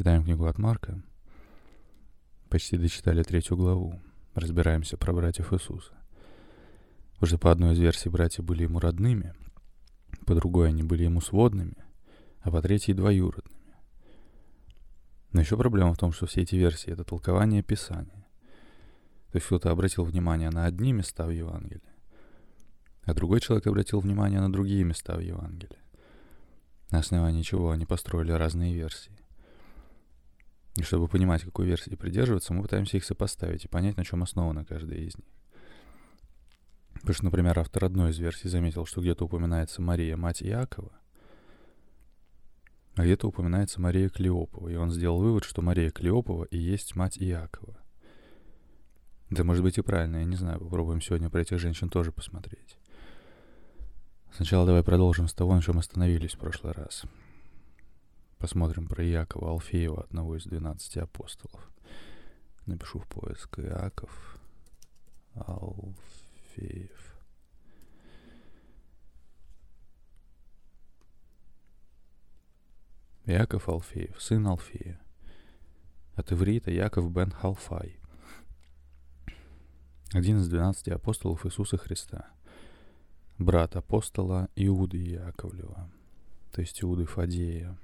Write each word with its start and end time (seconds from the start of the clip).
Читаем 0.00 0.24
книгу 0.24 0.46
от 0.46 0.56
Марка. 0.56 0.98
Почти 2.48 2.78
дочитали 2.78 3.22
третью 3.22 3.58
главу. 3.58 4.00
Разбираемся 4.34 4.96
про 4.96 5.12
братьев 5.12 5.52
Иисуса. 5.52 5.92
Уже 7.20 7.36
по 7.36 7.50
одной 7.50 7.74
из 7.74 7.80
версий 7.80 8.08
братья 8.08 8.42
были 8.42 8.62
ему 8.62 8.78
родными, 8.80 9.34
по 10.24 10.34
другой 10.34 10.68
они 10.68 10.82
были 10.82 11.04
ему 11.04 11.20
сводными, 11.20 11.76
а 12.40 12.50
по 12.50 12.62
третьей 12.62 12.94
двоюродными. 12.94 13.74
Но 15.32 15.42
еще 15.42 15.58
проблема 15.58 15.92
в 15.92 15.98
том, 15.98 16.12
что 16.12 16.24
все 16.24 16.40
эти 16.44 16.54
версии— 16.54 16.90
это 16.94 17.04
толкование 17.04 17.62
Писания. 17.62 18.26
То 19.32 19.36
есть 19.36 19.48
кто-то 19.48 19.70
обратил 19.70 20.04
внимание 20.04 20.48
на 20.48 20.64
одни 20.64 20.94
места 20.94 21.26
в 21.26 21.30
Евангелии, 21.30 21.82
а 23.02 23.12
другой 23.12 23.40
человек 23.40 23.66
обратил 23.66 24.00
внимание 24.00 24.40
на 24.40 24.50
другие 24.50 24.82
места 24.82 25.16
в 25.16 25.20
Евангелии. 25.20 25.82
На 26.90 27.00
основании 27.00 27.42
чего 27.42 27.70
они 27.70 27.84
построили 27.84 28.32
разные 28.32 28.72
версии. 28.72 29.19
И 30.76 30.82
чтобы 30.82 31.08
понимать, 31.08 31.42
какой 31.42 31.66
версии 31.66 31.94
придерживаться, 31.94 32.54
мы 32.54 32.62
пытаемся 32.62 32.96
их 32.96 33.04
сопоставить 33.04 33.64
и 33.64 33.68
понять, 33.68 33.96
на 33.96 34.04
чем 34.04 34.22
основана 34.22 34.64
каждая 34.64 34.98
из 34.98 35.16
них. 35.16 35.26
Потому 36.94 37.14
что, 37.14 37.24
например, 37.24 37.58
автор 37.58 37.84
одной 37.84 38.10
из 38.10 38.18
версий 38.18 38.48
заметил, 38.48 38.86
что 38.86 39.00
где-то 39.00 39.24
упоминается 39.24 39.82
Мария, 39.82 40.16
мать 40.16 40.42
Иакова, 40.42 40.92
а 42.94 43.02
где-то 43.02 43.28
упоминается 43.28 43.80
Мария 43.80 44.08
Клеопова, 44.08 44.68
и 44.68 44.76
он 44.76 44.90
сделал 44.90 45.18
вывод, 45.18 45.44
что 45.44 45.62
Мария 45.62 45.90
Клеопова 45.90 46.44
и 46.44 46.58
есть 46.58 46.94
мать 46.96 47.16
Иакова. 47.18 47.78
Это 49.30 49.44
может 49.44 49.62
быть 49.62 49.78
и 49.78 49.82
правильно, 49.82 50.18
я 50.18 50.24
не 50.24 50.36
знаю, 50.36 50.58
попробуем 50.58 51.00
сегодня 51.00 51.30
про 51.30 51.40
этих 51.40 51.58
женщин 51.58 51.88
тоже 51.88 52.12
посмотреть. 52.12 52.76
Сначала 54.34 54.66
давай 54.66 54.82
продолжим 54.82 55.28
с 55.28 55.32
того, 55.32 55.54
на 55.54 55.62
чем 55.62 55.78
остановились 55.78 56.34
в 56.34 56.38
прошлый 56.38 56.72
раз. 56.72 57.04
Посмотрим 58.40 58.88
про 58.88 59.04
Иакова 59.04 59.50
Алфеева, 59.50 60.04
одного 60.04 60.34
из 60.34 60.44
двенадцати 60.46 60.98
апостолов. 60.98 61.70
Напишу 62.64 62.98
в 62.98 63.06
поиск 63.06 63.58
Иаков 63.58 64.40
Алфеев. 65.34 67.20
Яков 73.26 73.68
Алфеев, 73.68 74.22
сын 74.22 74.46
Алфея. 74.46 74.98
От 76.14 76.32
иврита 76.32 76.70
Яков 76.70 77.12
бен 77.12 77.32
Халфай. 77.32 78.00
Один 80.14 80.38
из 80.38 80.48
двенадцати 80.48 80.88
апостолов 80.88 81.44
Иисуса 81.44 81.76
Христа. 81.76 82.30
Брат 83.36 83.76
апостола 83.76 84.48
Иуды 84.56 84.96
Яковлева, 84.96 85.90
то 86.52 86.62
есть 86.62 86.82
Иуды 86.82 87.04
Фадея. 87.04 87.78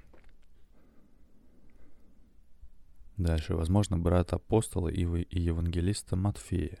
Дальше, 3.17 3.55
возможно, 3.55 3.97
брат 3.97 4.33
апостола 4.33 4.89
и 4.89 5.01
евангелиста 5.01 6.15
Матфея. 6.15 6.79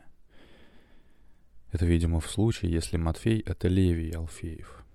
Это, 1.71 1.85
видимо, 1.85 2.19
в 2.19 2.29
случае, 2.29 2.71
если 2.71 2.97
Матфей— 2.97 3.39
это 3.45 3.67
Левий 3.67 4.11
Алфеев— 4.11 4.83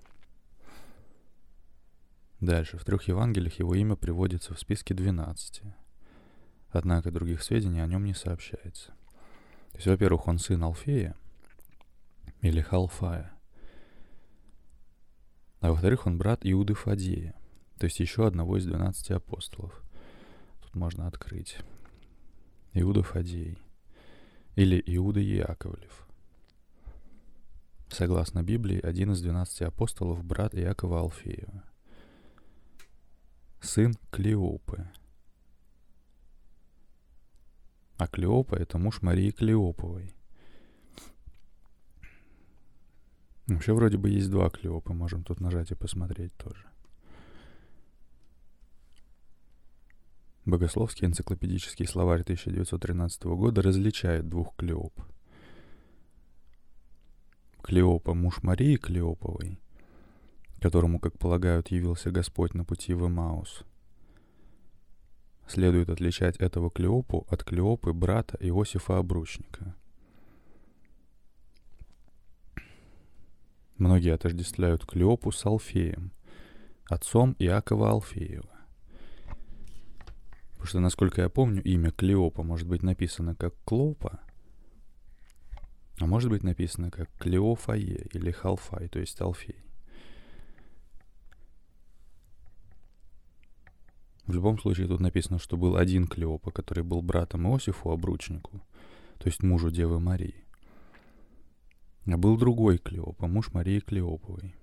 Дальше, 2.43 2.77
в 2.77 2.84
трех 2.84 3.07
Евангелиях 3.07 3.61
его 3.61 3.73
имя 3.77 3.95
приводится 3.95 4.53
в 4.53 4.59
списке 4.59 4.95
12. 4.95 5.62
Однако 6.71 7.12
других 7.12 7.41
сведений 7.41 7.81
о 7.81 7.87
нем 7.87 8.05
не 8.05 8.15
сообщается. 8.15 8.89
То 9.71 9.77
есть, 9.77 9.87
во-первых, 9.87 10.27
он 10.27 10.39
сын 10.39 10.61
Алфея 10.65 11.15
или 12.41 12.61
Халфая. 12.61 13.33
А 15.61 15.71
во-вторых, 15.71 16.09
он 16.09 16.19
брат 16.19 16.41
Иуды 16.43 16.75
Фадея, 16.75 17.37
то 17.79 17.84
есть 17.84 18.01
еще 18.01 18.27
одного 18.27 18.56
из 18.56 18.67
12 18.67 19.12
апостолов. 19.12 19.81
Тут 20.73 20.81
можно 20.81 21.06
открыть. 21.06 21.59
Иуда 22.73 23.03
Фадей 23.03 23.59
или 24.56 24.83
Иуда 24.87 25.20
Яковлев. 25.20 26.06
Согласно 27.91 28.43
Библии, 28.43 28.81
один 28.81 29.12
из 29.12 29.21
12 29.21 29.62
апостолов– 29.62 30.25
брат 30.25 30.55
Иакова 30.55 31.00
Алфеева– 31.00 31.65
сын 33.60 33.94
Клеопы. 34.10 34.88
А 37.99 38.06
Клеопа— 38.06 38.54
это 38.56 38.78
муж 38.78 39.03
Марии 39.03 39.31
Клеоповой. 39.31 40.15
Вообще 43.47 43.75
вроде 43.75 43.99
бы 43.99 44.09
есть 44.09 44.31
два 44.31 44.49
Клеопы, 44.49 44.94
можем 44.94 45.22
тут 45.22 45.41
нажать 45.41 45.71
и 45.71 45.75
посмотреть 45.75 46.34
тоже. 46.39 46.65
Богословский 50.44 51.06
энциклопедический 51.06 51.86
словарь 51.86 52.22
1913 52.22 53.25
года 53.25 53.62
различает 53.62 54.28
двух 54.28 54.56
Клеоп. 54.56 54.92
Клеопа— 57.62 58.12
муж 58.14 58.42
Марии 58.42 58.76
Клеоповой, 58.76 59.60
которому, 60.60 60.98
как 60.98 61.16
полагают, 61.16 61.70
явился 61.70 62.10
Господь 62.10 62.54
на 62.54 62.64
пути 62.64 62.92
в 62.92 63.06
Эмаус. 63.06 63.62
Следует 65.47 65.88
отличать 65.91 66.36
этого 66.38 66.70
Клеопу 66.70 67.24
от 67.30 67.44
Клеопы 67.44 67.92
брата 67.92 68.36
Иосифа 68.41 68.98
Обручника. 68.98 69.76
Многие 73.76 74.14
отождествляют 74.14 74.86
Клеопу 74.86 75.30
с 75.30 75.47
Алфеем, 75.47 76.10
отцом 76.88 77.36
Иакова 77.38 77.91
Алфеева. 77.91 78.52
Потому 80.62 80.69
что, 80.69 80.78
насколько 80.78 81.23
я 81.23 81.28
помню, 81.28 81.61
имя 81.65 81.91
Клеопа 81.91 82.45
может 82.45 82.69
быть 82.69 82.84
написано 82.84 83.34
как 83.34 83.53
Клопа, 83.65 84.21
а 85.99 86.06
может 86.06 86.31
быть 86.31 86.45
написано 86.45 86.93
как 86.93 87.11
Клеофае 87.19 88.06
или 88.12 88.31
Халфай, 88.31 88.87
то 88.87 89.01
есть 89.01 89.21
Алфей. 89.21 89.56
В 94.25 94.33
любом 94.33 94.56
случае 94.61 94.87
тут 94.87 95.01
написано, 95.01 95.41
что 95.41 95.56
был 95.56 95.77
один 95.77 96.06
Клеопа, 96.06 96.53
который 96.53 96.84
был 96.84 97.03
братом 97.03 97.49
Иосифу 97.49 97.91
обручнику, 97.91 98.62
то 99.19 99.27
есть 99.27 99.43
мужу 99.43 99.69
Девы 99.69 99.99
Марии. 99.99 100.45
А 102.06 102.17
был 102.17 102.37
другой 102.37 102.78
Клеопа, 102.78 103.27
муж 103.27 103.53
Марии 103.53 103.81
Клеоповой. 103.81 104.55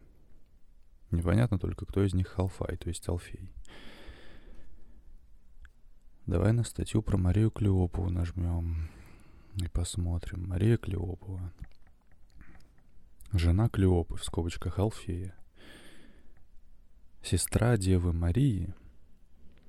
Непонятно 1.11 1.59
только, 1.59 1.85
кто 1.85 2.05
из 2.05 2.13
них 2.13 2.29
Халфай, 2.29 2.77
то 2.77 2.87
есть 2.87 3.05
Алфей. 3.09 3.51
Давай 6.29 6.53
на 6.53 6.63
статью 6.63 7.01
про 7.01 7.17
Марию 7.17 7.49
Клеопову 7.49 8.11
нажмем 8.11 8.87
и 9.55 9.67
посмотрим. 9.67 10.47
Мария 10.47 10.77
Клеопова. 10.77 11.51
Жена 13.31 13.67
Клеопы, 13.67 14.15
в 14.15 14.23
скобочках 14.23 14.77
Алфея. 14.77 15.33
Сестра 17.23 17.77
Девы 17.77 18.13
Марии 18.13 18.75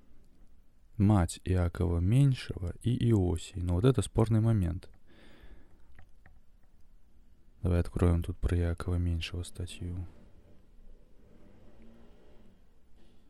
–мать 0.98 1.40
Иакова 1.46 1.98
Меньшего 1.98 2.74
и 2.82 3.08
Иосии. 3.08 3.58
Но 3.58 3.76
вот 3.76 3.86
это 3.86 4.02
спорный 4.02 4.40
момент. 4.40 4.90
Давай 7.62 7.80
откроем 7.80 8.22
тут 8.22 8.36
про 8.36 8.54
Иакова 8.58 8.96
Меньшего 8.96 9.44
статью. 9.44 10.06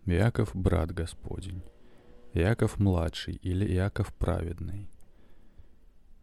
Иаков– 0.05 0.51
брат 0.55 0.91
Господень. 0.91 1.63
Иаков– 2.35 2.79
младший 2.79 3.35
или 3.35 3.67
Иаков– 3.75 4.15
праведный. 4.19 4.89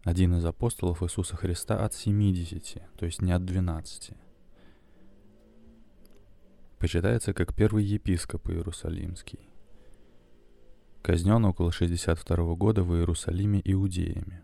Один 0.04 0.36
из 0.38 0.46
апостолов 0.46 1.04
Иисуса 1.04 1.36
Христа 1.36 1.84
от 1.84 1.94
70, 1.94 2.82
то 2.98 3.06
есть 3.06 3.22
не 3.22 3.32
от 3.32 3.44
12. 3.44 4.12
Почитается 6.80 7.34
как 7.34 7.54
первый 7.54 7.84
епископ 7.84 8.50
Иерусалимский 8.50 9.50
казнен 11.08 11.46
около 11.46 11.72
62 11.72 12.56
года 12.56 12.84
в 12.84 12.94
Иерусалиме 12.94 13.62
иудеями. 13.64 14.44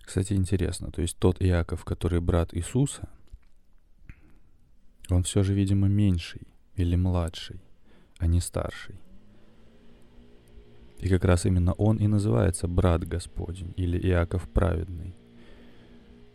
Кстати, 0.00 0.32
интересно, 0.32 0.90
то 0.90 1.02
есть 1.02 1.18
тот 1.18 1.42
Иаков, 1.42 1.84
который 1.84 2.22
брат 2.22 2.54
Иисуса, 2.54 3.10
он 5.10 5.22
все 5.24 5.42
же, 5.42 5.52
видимо, 5.52 5.86
меньший 5.86 6.48
или 6.76 6.96
младший, 6.96 7.60
а 8.16 8.26
не 8.26 8.40
старший. 8.40 8.98
И 11.00 11.08
как 11.08 11.24
раз 11.24 11.46
именно 11.46 11.72
он 11.72 11.96
и 11.96 12.06
называется 12.06 12.68
брат 12.68 13.06
Господень 13.08 13.72
или 13.76 13.98
Иаков 13.98 14.48
праведный. 14.48 15.14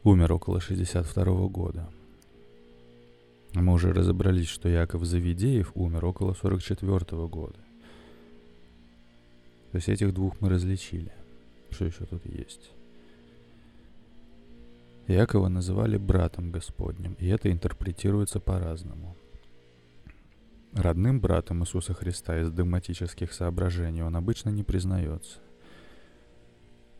Умер 0.04 0.34
около 0.34 0.60
62 0.60 1.48
года. 1.48 1.88
Мы 3.54 3.74
уже 3.74 3.94
разобрались, 3.94 4.48
что 4.48 4.70
Иаков 4.70 5.06
Завидеев 5.06 5.72
умер 5.76 6.06
около 6.06 6.34
44 6.34 7.28
года. 7.28 7.60
То 9.72 9.78
есть 9.78 9.90
этих 9.90 10.14
двух 10.14 10.42
мы 10.42 10.50
различили. 10.50 11.12
Что 11.70 11.86
еще 11.86 12.06
тут 12.06 12.26
есть? 12.26 12.72
Якова 15.08 15.50
называли 15.50 15.98
братом 15.98 16.52
Господним, 16.52 17.16
и 17.20 17.28
это 17.28 17.52
интерпретируется 17.52 18.40
по-разному. 18.40 19.16
Родным 20.76 21.22
братом 21.22 21.64
Иисуса 21.64 21.94
Христа 21.94 22.38
из 22.42 22.52
догматических 22.52 23.32
соображений 23.32 24.04
он 24.04 24.18
обычно 24.18 24.50
не 24.50 24.62
признается. 24.62 25.40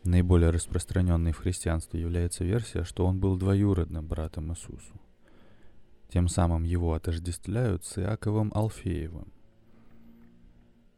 Наиболее 0.02 0.48
распространенной 0.48 1.32
в 1.32 1.36
христианстве 1.36 2.00
является 2.00 2.42
версия, 2.42 2.84
что 2.84 3.04
он 3.04 3.20
был 3.20 3.36
двоюродным 3.36 4.06
братом 4.06 4.50
Иисусу. 4.50 4.98
Тем 6.08 6.28
самым 6.28 6.64
его 6.64 6.94
отождествляют 6.94 7.84
с 7.84 7.98
Иаковом 7.98 8.50
Алфеевым. 8.54 9.30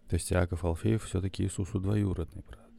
То 0.09 0.15
есть 0.15 0.33
Иаков 0.33 0.65
Алфеев 0.65 1.03
все-таки 1.03 1.43
Иисусу 1.43 1.81
двоюродный 1.81 2.45
брат. 2.47 2.71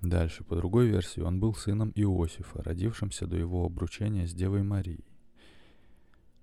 Дальше, 0.00 0.42
по 0.42 0.56
другой 0.56 0.88
версии, 0.88 1.20
он 1.20 1.38
был 1.38 1.54
сыном 1.54 1.92
Иосифа, 1.94 2.60
родившимся 2.64 3.28
до 3.28 3.36
его 3.36 3.64
обручения 3.64 4.26
с 4.26 4.34
Девой 4.34 4.64
Марией. 4.64 5.04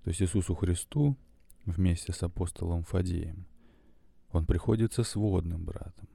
То 0.04 0.10
есть 0.10 0.20
Иисусу 0.20 0.54
Христу 0.54 1.16
вместе 1.64 2.12
с 2.12 2.22
апостолом 2.22 2.84
Фадеем 2.84 3.46
он 4.30 4.44
приходится 4.44 5.02
сводным 5.02 5.64
братом. 5.64 6.08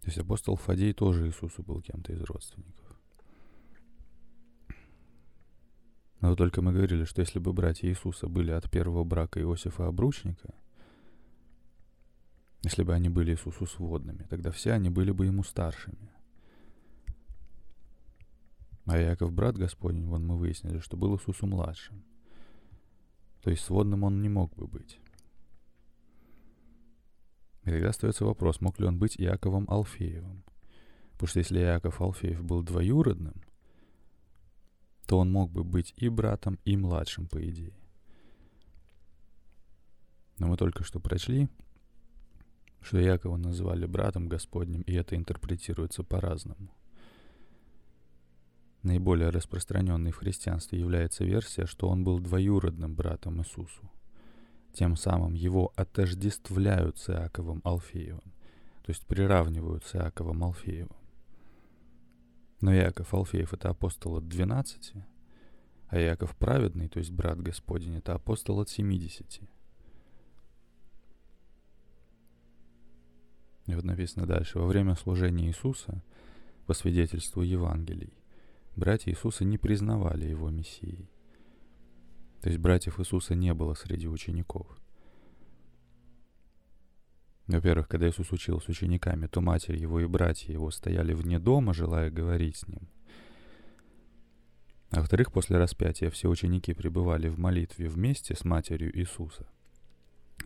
То 0.00 0.06
есть 0.06 0.18
апостол 0.18 0.56
Фадей 0.56 0.92
тоже 0.92 1.26
Иисусу 1.26 1.62
был 1.62 1.80
кем-то 1.82 2.12
из 2.12 2.20
родственников. 2.22 2.84
Но 6.20 6.34
только 6.34 6.62
мы 6.62 6.72
говорили, 6.72 7.04
что 7.04 7.20
если 7.20 7.38
бы 7.38 7.52
братья 7.52 7.88
Иисуса 7.88 8.26
были 8.26 8.50
от 8.50 8.68
первого 8.70 9.04
брака 9.04 9.40
Иосифа 9.40 9.86
Обручника, 9.86 10.54
если 12.62 12.82
бы 12.82 12.94
они 12.94 13.08
были 13.08 13.32
Иисусу 13.32 13.66
сводными, 13.66 14.24
тогда 14.28 14.50
все 14.50 14.72
они 14.72 14.90
были 14.90 15.12
бы 15.12 15.26
ему 15.26 15.44
старшими. 15.44 16.10
А 18.86 18.98
Яков, 18.98 19.32
брат 19.32 19.56
Господень, 19.56 20.06
вон 20.06 20.26
мы 20.26 20.36
выяснили, 20.36 20.80
что 20.80 20.96
был 20.96 21.16
Иисусу 21.16 21.46
младшим. 21.46 22.02
То 23.46 23.50
есть 23.50 23.62
сводным 23.62 24.02
он 24.02 24.22
не 24.22 24.28
мог 24.28 24.52
бы 24.56 24.66
быть. 24.66 24.98
И 27.62 27.70
тогда 27.70 27.90
остается 27.90 28.24
вопрос, 28.24 28.60
мог 28.60 28.80
ли 28.80 28.86
он 28.86 28.98
быть 28.98 29.20
Иаковом 29.20 29.70
Алфеевым. 29.70 30.42
Потому 31.12 31.28
что 31.28 31.38
если 31.38 31.60
Иаков 31.60 32.00
Алфеев 32.00 32.42
был 32.42 32.64
двоюродным, 32.64 33.40
то 35.06 35.20
он 35.20 35.30
мог 35.30 35.52
бы 35.52 35.62
быть 35.62 35.94
и 35.96 36.08
братом, 36.08 36.58
и 36.64 36.76
младшим, 36.76 37.28
по 37.28 37.38
идее. 37.48 37.78
Но 40.38 40.48
мы 40.48 40.56
только 40.56 40.82
что 40.82 40.98
прочли, 40.98 41.48
что 42.80 42.98
Якова 42.98 43.36
называли 43.36 43.86
братом 43.86 44.26
Господним, 44.28 44.80
и 44.80 44.92
это 44.92 45.14
интерпретируется 45.14 46.02
по-разному. 46.02 46.74
Наиболее 48.86 49.30
распространенной 49.30 50.12
в 50.12 50.18
христианстве 50.18 50.78
является 50.78 51.24
версия, 51.24 51.66
что 51.66 51.88
он 51.88 52.04
был 52.04 52.20
двоюродным 52.20 52.94
братом 52.94 53.40
Иисусу. 53.40 53.90
Тем 54.72 54.94
самым 54.94 55.34
его 55.34 55.72
отождествляют 55.74 56.96
с 56.96 57.10
Иаковом 57.10 57.60
Алфеевым, 57.64 58.32
то 58.84 58.90
есть 58.90 59.04
приравнивают 59.04 59.84
с 59.86 59.96
Иаковом 59.96 60.44
Алфеевым. 60.44 60.96
Но 62.60 62.72
Иаков 62.72 63.12
Алфеев— 63.12 63.52
это 63.54 63.70
апостол 63.70 64.18
от 64.18 64.28
12, 64.28 64.92
а 65.88 65.98
Иаков 65.98 66.36
праведный, 66.36 66.88
то 66.88 67.00
есть 67.00 67.10
брат 67.10 67.42
Господень, 67.42 67.96
это 67.96 68.14
апостол 68.14 68.60
от 68.60 68.68
70. 68.68 69.40
И 73.66 73.74
вот 73.74 73.82
написано 73.82 74.26
дальше. 74.26 74.60
Во 74.60 74.66
время 74.66 74.94
служения 74.94 75.48
Иисуса, 75.48 76.04
по 76.66 76.72
свидетельству 76.72 77.42
Евангелий, 77.42 78.12
братья 78.76 79.10
Иисуса 79.10 79.44
не 79.44 79.58
признавали 79.58 80.26
его 80.26 80.50
Мессией. 80.50 81.10
То 82.42 82.50
есть 82.50 82.60
братьев 82.60 83.00
Иисуса 83.00 83.34
не 83.34 83.52
было 83.54 83.74
среди 83.74 84.06
учеников— 84.06 84.66
во-первых, 87.46 87.86
когда 87.86 88.08
Иисус 88.08 88.32
учил 88.32 88.60
с 88.60 88.68
учениками, 88.68 89.28
то 89.28 89.40
матерь 89.40 89.76
его 89.76 90.00
и 90.00 90.06
братья 90.06 90.52
его 90.52 90.70
стояли 90.70 91.14
вне 91.14 91.38
дома, 91.38 91.72
желая 91.72 92.10
говорить 92.10 92.56
с 92.56 92.66
ним. 92.66 92.88
А 94.90 95.00
во-вторых, 95.00 95.32
после 95.32 95.56
распятия 95.56 96.10
все 96.10 96.28
ученики 96.28 96.74
пребывали 96.74 97.28
в 97.28 97.38
молитве 97.38 97.88
вместе 97.88 98.34
с 98.34 98.44
матерью 98.44 98.96
Иисуса 98.98 99.46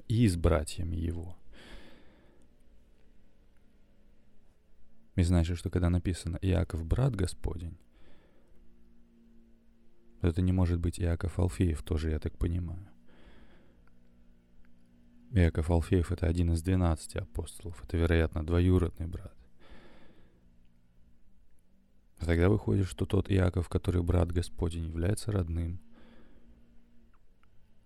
и 0.08 0.28
с 0.28 0.36
братьями 0.36 0.96
его. 0.96 1.36
И 5.16 5.22
значит, 5.22 5.58
что 5.58 5.70
когда 5.70 5.90
написано 5.90 6.38
«Иаков, 6.42 6.84
брат 6.84 7.14
Господень», 7.14 7.78
это 10.28 10.42
не 10.42 10.52
может 10.52 10.78
быть 10.78 11.00
Иаков 11.00 11.38
Алфеев 11.38 11.82
тоже, 11.82 12.10
я 12.10 12.18
так 12.18 12.36
понимаю. 12.36 12.86
Иаков 15.32 15.70
Алфеев— 15.70 16.10
это 16.12 16.26
один 16.26 16.52
из 16.52 16.62
двенадцати 16.62 17.18
апостолов. 17.18 17.82
Это, 17.84 17.96
вероятно, 17.96 18.44
двоюродный 18.44 19.06
брат. 19.06 19.34
А 22.18 22.26
тогда 22.26 22.48
выходит, 22.48 22.86
что 22.86 23.06
тот 23.06 23.30
Иаков, 23.30 23.68
который 23.68 24.02
брат 24.02 24.32
Господень, 24.32 24.86
является 24.86 25.32
родным. 25.32 25.80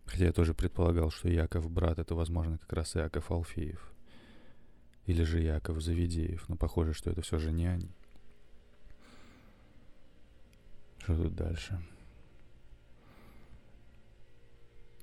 Хотя 0.06 0.26
я 0.26 0.32
тоже 0.32 0.54
предполагал, 0.54 1.10
что 1.10 1.32
Иаков 1.32 1.70
брат— 1.70 1.98
это, 2.00 2.14
возможно, 2.14 2.58
как 2.58 2.72
раз 2.72 2.96
Иаков 2.96 3.30
Алфеев. 3.30 3.92
Или 5.06 5.22
же 5.22 5.42
Иаков 5.42 5.82
Завидеев. 5.82 6.48
Но 6.48 6.56
похоже, 6.56 6.94
что 6.94 7.10
это 7.10 7.20
все 7.20 7.38
же 7.38 7.52
не 7.52 7.66
они. 7.66 7.94
Что 10.98 11.14
тут 11.14 11.34
дальше? 11.34 11.78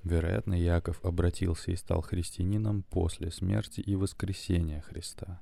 Вероятно, 0.03 0.55
Яков 0.55 1.03
обратился 1.05 1.71
и 1.71 1.75
стал 1.75 2.01
христианином 2.01 2.83
после 2.83 3.31
смерти 3.31 3.81
и 3.81 3.95
воскресения 3.95 4.81
Христа. 4.81 5.39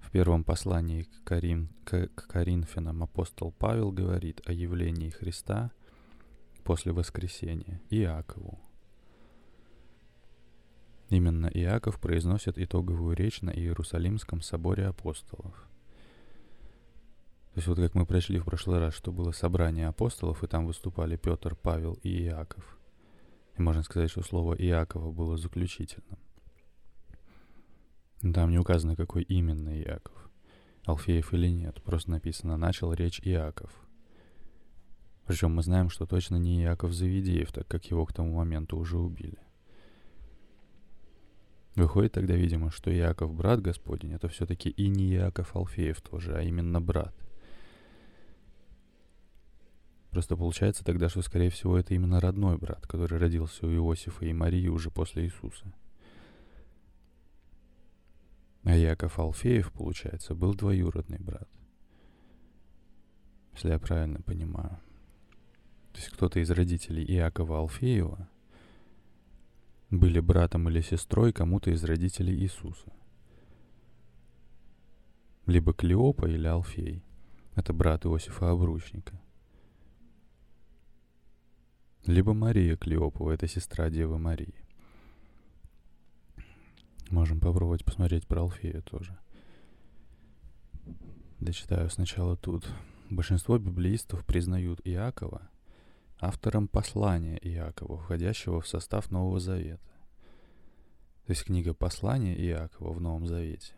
В 0.00 0.10
первом 0.10 0.44
послании 0.44 1.04
к, 1.04 1.24
Карин, 1.24 1.70
к, 1.84 2.08
к 2.08 2.26
Коринфянам 2.26 3.02
апостол 3.02 3.52
Павел 3.52 3.92
говорит 3.92 4.42
о 4.44 4.52
явлении 4.52 5.08
Христа 5.08 5.70
после 6.64 6.92
воскресения 6.92 7.80
Иакову. 7.90 8.58
Именно 11.08 11.46
Иаков 11.46 11.98
произносит 11.98 12.58
итоговую 12.58 13.16
речь 13.16 13.40
на 13.40 13.50
Иерусалимском 13.50 14.42
соборе 14.42 14.86
апостолов. 14.86 15.66
Есть 17.60 17.68
вот 17.68 17.76
как 17.76 17.94
мы 17.94 18.06
прочли 18.06 18.38
в 18.38 18.46
прошлый 18.46 18.78
раз, 18.78 18.94
что 18.94 19.12
было 19.12 19.32
собрание 19.32 19.88
апостолов, 19.88 20.42
и 20.42 20.46
там 20.46 20.64
выступали 20.64 21.16
Петр, 21.16 21.54
Павел 21.54 21.98
и 22.02 22.22
Иаков. 22.22 22.78
И 23.58 23.60
можно 23.60 23.82
сказать, 23.82 24.10
что 24.10 24.22
слово 24.22 24.54
Иакова 24.54 25.12
было 25.12 25.36
заключительным. 25.36 26.18
Там 28.22 28.50
не 28.50 28.58
указано, 28.58 28.96
какой 28.96 29.24
именно 29.24 29.78
Иаков. 29.78 30.30
Алфеев 30.86 31.34
или 31.34 31.48
нет, 31.48 31.82
просто 31.82 32.12
написано 32.12 32.56
«начал 32.56 32.94
речь 32.94 33.20
Иаков». 33.24 33.70
Причем 35.26 35.54
мы 35.54 35.62
знаем, 35.62 35.90
что 35.90 36.06
точно 36.06 36.36
не 36.36 36.62
Иаков 36.62 36.94
Завидеев, 36.94 37.52
так 37.52 37.68
как 37.68 37.84
его 37.90 38.06
к 38.06 38.14
тому 38.14 38.36
моменту 38.36 38.78
уже 38.78 38.96
убили. 38.96 39.38
Выходит 41.76 42.12
тогда, 42.12 42.36
видимо, 42.36 42.70
что 42.70 42.90
Иаков, 42.90 43.34
брат 43.34 43.60
Господень, 43.60 44.14
это 44.14 44.28
все-таки 44.28 44.70
и 44.70 44.88
не 44.88 45.12
Иаков 45.12 45.54
Алфеев 45.54 46.00
тоже, 46.00 46.34
а 46.34 46.40
именно 46.40 46.80
брат– 46.80 47.14
Просто 50.10 50.36
получается 50.36 50.84
тогда, 50.84 51.08
что, 51.08 51.22
скорее 51.22 51.50
всего, 51.50 51.78
это 51.78 51.94
именно 51.94 52.20
родной 52.20 52.58
брат, 52.58 52.86
который 52.86 53.18
родился 53.18 53.66
у 53.66 53.70
Иосифа 53.70 54.24
и 54.24 54.32
Марии 54.32 54.66
уже 54.66 54.90
после 54.90 55.24
Иисуса. 55.24 55.72
А 58.64 58.74
Яков 58.74 59.18
Алфеев, 59.18 59.72
получается, 59.72 60.34
был 60.34 60.54
двоюродный 60.54 61.18
брат. 61.18 61.48
Если 63.54 63.68
я 63.68 63.78
правильно 63.78 64.20
понимаю. 64.20 64.80
То 65.92 65.98
есть 65.98 66.10
кто-то 66.10 66.40
из 66.40 66.50
родителей 66.50 67.04
Иакова 67.04 67.58
Алфеева 67.58 68.28
были 69.90 70.20
братом 70.20 70.68
или 70.68 70.80
сестрой 70.80 71.32
кому-то 71.32 71.70
из 71.70 71.82
родителей 71.84 72.34
Иисуса. 72.34 72.92
Либо 75.46 75.72
Клеопа 75.72 76.26
или 76.26 76.46
Алфей. 76.46 77.02
Это 77.54 77.72
брат 77.72 78.06
Иосифа 78.06 78.50
Обручника– 78.50 79.20
либо 82.06 82.32
Мария 82.34 82.76
Клеопова, 82.76 83.32
это 83.32 83.46
сестра 83.46 83.90
Девы 83.90 84.18
Марии. 84.18 84.54
Можем 87.10 87.40
попробовать 87.40 87.84
посмотреть 87.84 88.26
про 88.26 88.42
Алфея 88.42 88.82
тоже. 88.82 89.18
Дочитаю 91.40 91.90
сначала 91.90 92.36
тут. 92.36 92.68
Большинство 93.08 93.58
библеистов 93.58 94.24
признают 94.24 94.80
Иакова 94.84 95.50
автором 96.20 96.68
послания 96.68 97.38
Иакова, 97.38 97.98
входящего 97.98 98.60
в 98.60 98.68
состав 98.68 99.10
Нового 99.10 99.40
Завета. 99.40 99.80
То 101.26 101.32
есть 101.32 101.44
книга 101.44 101.74
послания 101.74 102.34
Иакова 102.34 102.92
в 102.92 103.00
Новом 103.00 103.26
Завете. 103.26 103.72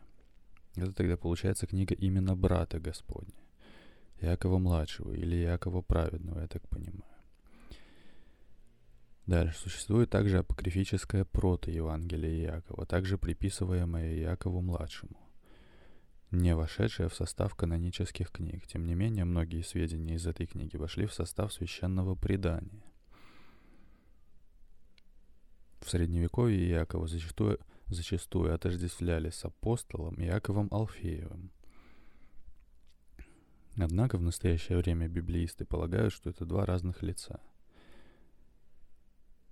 Это 0.75 0.93
тогда 0.93 1.17
получается 1.17 1.67
книга 1.67 1.95
именно 1.95 2.35
брата 2.35 2.81
Господня. 2.81 3.35
Иакова 4.21 4.59
младшего 4.59 5.12
или 5.12 5.37
Иакова 5.37 5.83
праведного, 5.83 6.41
я 6.41 6.49
так 6.49 6.67
понимаю. 6.69 7.12
Дальше 9.26 9.57
существует 9.59 10.11
также 10.11 10.38
апокрифическое 10.38 11.25
прото-евангелие 11.25 12.45
Иакова, 12.45 12.87
также 12.87 13.19
приписываемое 13.19 14.19
Иакову-младшему, 14.19 15.17
не 16.33 16.57
вошедшее 16.57 17.09
в 17.09 17.14
состав 17.14 17.55
канонических 17.55 18.33
книг. 18.33 18.67
Тем 18.67 18.85
не 18.85 18.95
менее, 18.95 19.25
многие 19.25 19.62
сведения 19.62 20.17
из 20.17 20.26
этой 20.26 20.47
книги 20.47 20.76
вошли 20.76 21.07
в 21.07 21.14
состав 21.14 21.52
священного 21.52 22.17
предания. 22.17 22.83
В 25.81 25.91
Средневековье 25.91 26.69
Иакова 26.71 27.07
зачастую, 27.07 27.61
зачастую 27.87 28.55
отождествляли 28.55 29.31
с 29.31 29.45
апостолом 29.45 30.21
Иаковом 30.21 30.69
Алфеевым. 30.73 31.52
Однако 33.76 34.19
в 34.19 34.23
настоящее 34.23 34.79
время 34.79 35.09
библеисты 35.09 35.64
полагают, 35.64 36.12
что 36.12 36.31
это 36.31 36.45
два 36.45 36.67
разных 36.67 37.02
лица. 37.02 37.41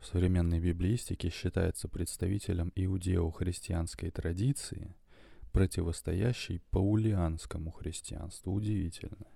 В 0.00 0.06
современной 0.06 0.60
библеистике 0.60 1.28
считается 1.28 1.86
представителем 1.86 2.72
иудео-христианской 2.74 4.10
традиции, 4.10 4.96
противостоящей 5.52 6.60
паулианскому 6.70 7.70
христианству. 7.70 8.54
Удивительно. 8.54 9.26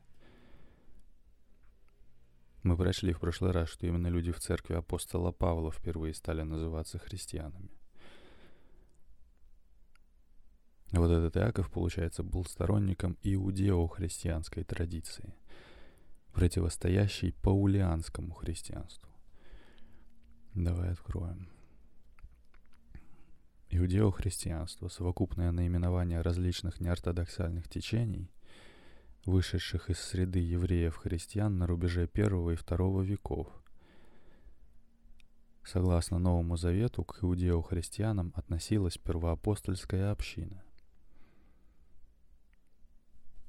Мы 2.62 2.78
прочли 2.78 3.12
в 3.12 3.20
прошлый 3.20 3.52
раз, 3.52 3.68
что 3.68 3.86
именно 3.86 4.06
люди 4.06 4.32
в 4.32 4.40
церкви 4.40 4.72
апостола 4.72 5.32
Павла 5.32 5.70
впервые 5.70 6.14
стали 6.14 6.40
называться 6.40 6.98
христианами. 6.98 7.68
Вот 10.92 11.10
этот 11.10 11.36
Иаков, 11.36 11.70
получается, 11.70 12.22
был 12.22 12.46
сторонником 12.46 13.18
иудео-христианской 13.22 14.64
традиции, 14.64 15.34
противостоящей 16.32 17.32
паулианскому 17.32 18.32
христианству. 18.32 19.13
Давай 20.54 20.90
откроем. 20.92 21.48
Иудео-христианство– 23.70 24.88
совокупное 24.88 25.50
наименование 25.50 26.20
различных 26.20 26.80
неортодоксальных 26.80 27.68
течений– 27.68 28.30
вышедших 29.26 29.90
из 29.90 29.98
среды 29.98 30.38
евреев-христиан 30.38 31.58
на 31.58 31.66
рубеже 31.66 32.06
первого 32.06 32.52
и 32.52 32.56
второго 32.56 33.02
веков. 33.02 33.48
Согласно 35.64 36.18
Новому 36.18 36.56
Завету, 36.56 37.04
к 37.04 37.24
иудео-христианам 37.24 38.32
относилась 38.36 38.98
первоапостольская 38.98 40.12
община. 40.12 40.62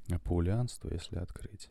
А 0.10 0.20
паулианство, 0.20 0.90
если 0.92 1.18
открыть, 1.18 1.70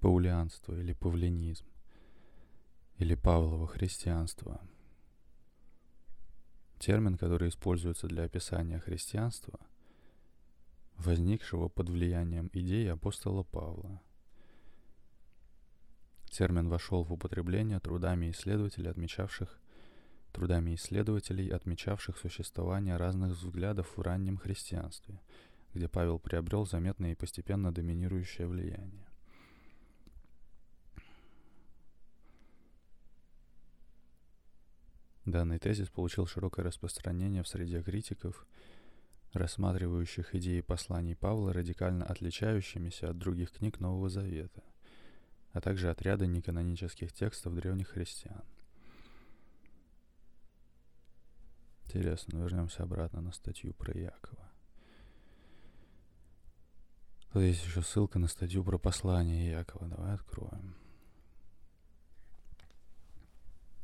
паулианство 0.00 0.74
или 0.78 0.94
павлинизм, 0.94 1.66
или 2.98 3.14
Павлово 3.14 3.66
христианство– 3.66 4.60
Термин, 6.78 7.18
который 7.18 7.48
используется 7.48 8.06
для 8.06 8.24
описания 8.24 8.78
христианства, 8.78 9.58
возникшего 10.96 11.68
под 11.68 11.88
влиянием 11.88 12.50
идей 12.52 12.90
апостола 12.92 13.42
Павла. 13.42 14.00
Термин 16.30 16.68
вошел 16.68 17.02
в 17.02 17.12
употребление 17.12 17.80
трудами 17.80 18.30
исследователей, 18.30 18.90
отмечавших 18.90 19.58
трудами 20.32 20.74
исследователей, 20.76 21.48
отмечавших 21.48 22.16
существование 22.16 22.96
разных 22.96 23.32
взглядов 23.32 23.96
в 23.96 24.00
раннем 24.00 24.36
христианстве, 24.36 25.20
где 25.74 25.88
Павел 25.88 26.20
приобрел 26.20 26.64
заметное 26.64 27.12
и 27.12 27.16
постепенно 27.16 27.72
доминирующее 27.72 28.46
влияние. 28.46 29.07
Данный 35.30 35.58
тезис 35.58 35.88
получил 35.88 36.26
широкое 36.26 36.64
распространение 36.64 37.42
в 37.42 37.48
среде 37.48 37.82
критиков– 37.82 38.46
рассматривающих 39.32 40.34
идеи 40.34 40.60
посланий 40.60 41.14
Павла 41.14 41.52
радикально 41.52 42.04
отличающимися 42.04 43.10
от 43.10 43.18
других 43.18 43.52
книг 43.52 43.80
Нового 43.80 44.08
Завета, 44.08 44.62
а 45.52 45.60
также 45.60 45.90
от 45.90 46.02
ряда 46.02 46.26
неканонических 46.26 47.12
текстов 47.12 47.54
древних 47.54 47.88
христиан. 47.88 48.44
Интересно, 51.84 52.38
вернемся 52.38 52.82
обратно 52.82 53.20
на 53.20 53.32
статью 53.32 53.72
про 53.74 53.98
Якова. 53.98 54.50
Тут 57.32 57.42
есть 57.42 57.64
еще 57.64 57.82
ссылка 57.82 58.18
на 58.18 58.28
статью 58.28 58.64
про 58.64 58.78
послание 58.78 59.50
Якова. 59.50 59.88
Давай 59.88 60.14
откроем. 60.14 60.74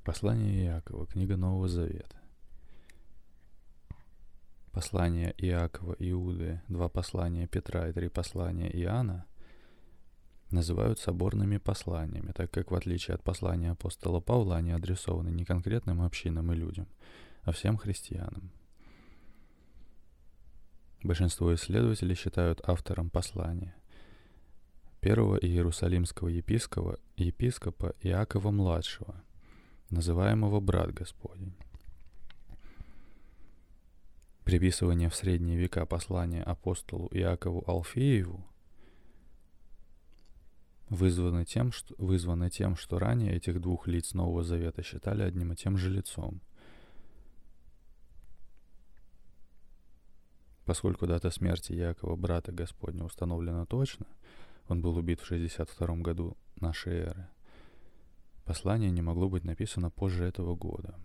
Послание 0.05 0.67
Якова, 0.67 1.07
книга 1.07 1.39
Нового 1.39 1.67
Завета. 1.67 2.17
Послания 4.71 5.35
Иакова, 5.39 5.97
Иуды, 5.99 6.61
два 6.69 6.91
послания 6.91 7.47
Петра 7.47 7.89
и 7.89 7.93
три 7.95 8.11
послания 8.11 8.69
Иоанна 8.83 9.25
называют 10.51 10.99
соборными 10.99 11.57
посланиями, 11.57 12.33
так 12.33 12.51
как 12.51 12.71
в 12.71 12.75
отличие 12.75 13.15
от 13.15 13.23
послания 13.23 13.71
апостола 13.71 14.21
Павла 14.21 14.57
они 14.57 14.73
адресованы 14.73 15.31
не 15.31 15.47
конкретным 15.47 16.03
общинам 16.03 16.53
и 16.53 16.55
людям, 16.55 16.87
а 17.41 17.53
всем 17.53 17.79
христианам. 17.79 18.51
Большинство 21.03 21.55
исследователей 21.55 22.15
считают 22.15 22.61
автором 22.69 23.09
послания 23.09 23.75
первого 25.01 25.39
иерусалимского 25.39 26.29
епископа, 26.29 26.99
епископа 27.17 27.95
Иакова-младшего, 28.03 29.25
называемого 29.91 30.61
«брат 30.61 30.93
Господень». 30.93 31.55
Приписывание 34.45 35.09
в 35.09 35.15
средние 35.15 35.57
века 35.57 35.87
послания 35.87 36.43
апостолу 36.43 37.09
Иакову 37.13 37.65
Алфееву 37.67 38.45
вызвано 40.91 41.45
тем, 41.45 41.73
что, 41.73 41.95
вызвано 41.99 42.51
тем, 42.51 42.77
что 42.77 42.99
ранее 42.99 43.35
этих 43.37 43.61
двух 43.61 43.87
лиц 43.87 44.13
Нового 44.13 44.43
Завета 44.43 44.83
считали 44.83 45.23
одним 45.23 45.53
и 45.53 45.57
тем 45.57 45.79
же 45.79 45.91
лицом. 45.91 46.41
Поскольку 50.65 51.07
дата 51.07 51.31
смерти 51.31 51.73
Якова, 51.73 52.17
брата 52.17 52.53
Господня, 52.53 53.05
установлена 53.05 53.67
точно, 53.67 54.07
он 54.69 54.81
был 54.81 54.97
убит 54.97 55.21
в 55.21 55.27
62 55.27 55.97
году 55.97 56.37
нашей 56.57 57.01
эры, 57.01 57.29
послание 58.45 58.91
не 58.91 59.03
могло 59.03 59.29
быть 59.29 59.45
написано 59.45 59.91
позже 59.91 60.25
этого 60.25 60.55
года 60.55 60.95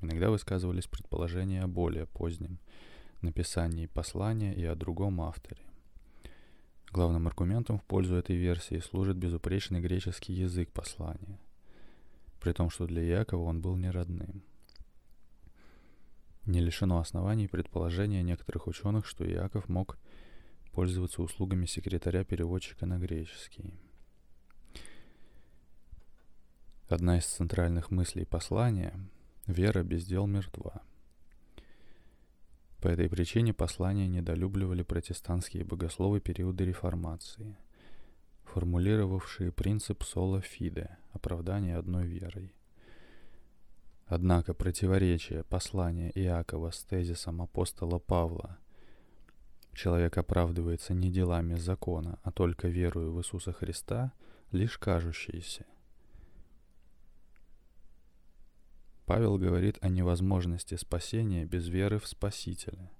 Иногда 0.00 0.30
высказывались 0.30 0.86
предположения 0.86 1.62
о 1.62 1.68
более 1.68 2.06
позднем 2.06 2.58
написании 3.20 3.86
послания 3.86 4.54
и 4.54 4.64
о 4.64 4.76
другом 4.76 5.20
авторе. 5.20 5.60
Главным 6.92 7.26
аргументом 7.26 7.78
в 7.78 7.84
пользу 7.84 8.14
этой 8.14 8.36
версии 8.36 8.78
служит 8.78 9.16
безупречный 9.16 9.80
греческий 9.80 10.32
язык 10.32 10.70
послания, 10.70 11.40
при 12.40 12.52
том, 12.52 12.70
что 12.70 12.86
для 12.86 13.02
Якова 13.02 13.42
он 13.42 13.60
был 13.60 13.76
не 13.76 13.90
родным. 13.90 14.42
Не 16.46 16.60
лишено 16.60 16.98
оснований 16.98 17.48
предположения 17.48 18.22
некоторых 18.22 18.68
ученых, 18.68 19.04
что 19.04 19.28
Иаков 19.28 19.68
мог 19.68 19.98
пользоваться 20.72 21.22
услугами 21.22 21.66
секретаря-переводчика 21.66 22.86
на 22.86 22.98
греческий. 22.98 23.74
Одна 26.88 27.18
из 27.18 27.26
центральных 27.26 27.90
мыслей 27.90 28.24
послания 28.24 28.98
Вера 29.46 29.82
без 29.82 30.06
дел 30.06 30.26
мертва. 30.26 30.80
По 32.80 32.88
этой 32.88 33.10
причине 33.10 33.52
послания 33.52 34.08
недолюбливали 34.08 34.82
протестантские 34.82 35.64
богословы 35.64 36.20
периода 36.20 36.64
реформации, 36.64 37.58
формулировавшие 38.44 39.52
принцип 39.52 40.02
соло 40.02 40.40
фиде– 40.40 40.96
оправдание 41.12 41.76
одной 41.76 42.06
верой. 42.06 42.54
Однако 44.06 44.54
противоречие 44.54 45.44
послания 45.44 46.10
Иакова 46.14 46.70
с 46.70 46.82
тезисом 46.84 47.42
апостола 47.42 47.98
Павла 47.98 48.56
«Человек 49.74 50.16
оправдывается 50.16 50.94
не 50.94 51.10
делами 51.10 51.52
закона, 51.56 52.18
а 52.22 52.32
только 52.32 52.68
верою 52.68 53.12
в 53.12 53.20
Иисуса 53.20 53.52
Христа» 53.52 54.14
лишь 54.52 54.78
кажущиеся– 54.78 55.66
Павел 59.08 59.38
говорит 59.38 59.78
о 59.80 59.88
невозможности 59.88 60.74
спасения 60.74 61.46
без 61.46 61.66
веры 61.66 61.98
в 61.98 62.06
Спасителя. 62.06 62.90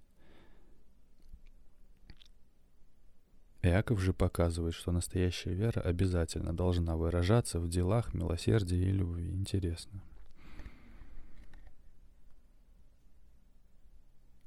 Иаков 3.61 4.01
же 4.01 4.15
показывает, 4.15 4.73
что 4.73 4.91
настоящая 4.91 5.53
вера 5.53 5.81
обязательно 5.83 6.57
должна 6.57 6.97
выражаться 6.97 7.61
в 7.61 7.69
делах 7.69 8.15
милосердия 8.15 8.89
и 8.89 8.91
любви. 8.91 9.31
Интересно. 9.35 10.03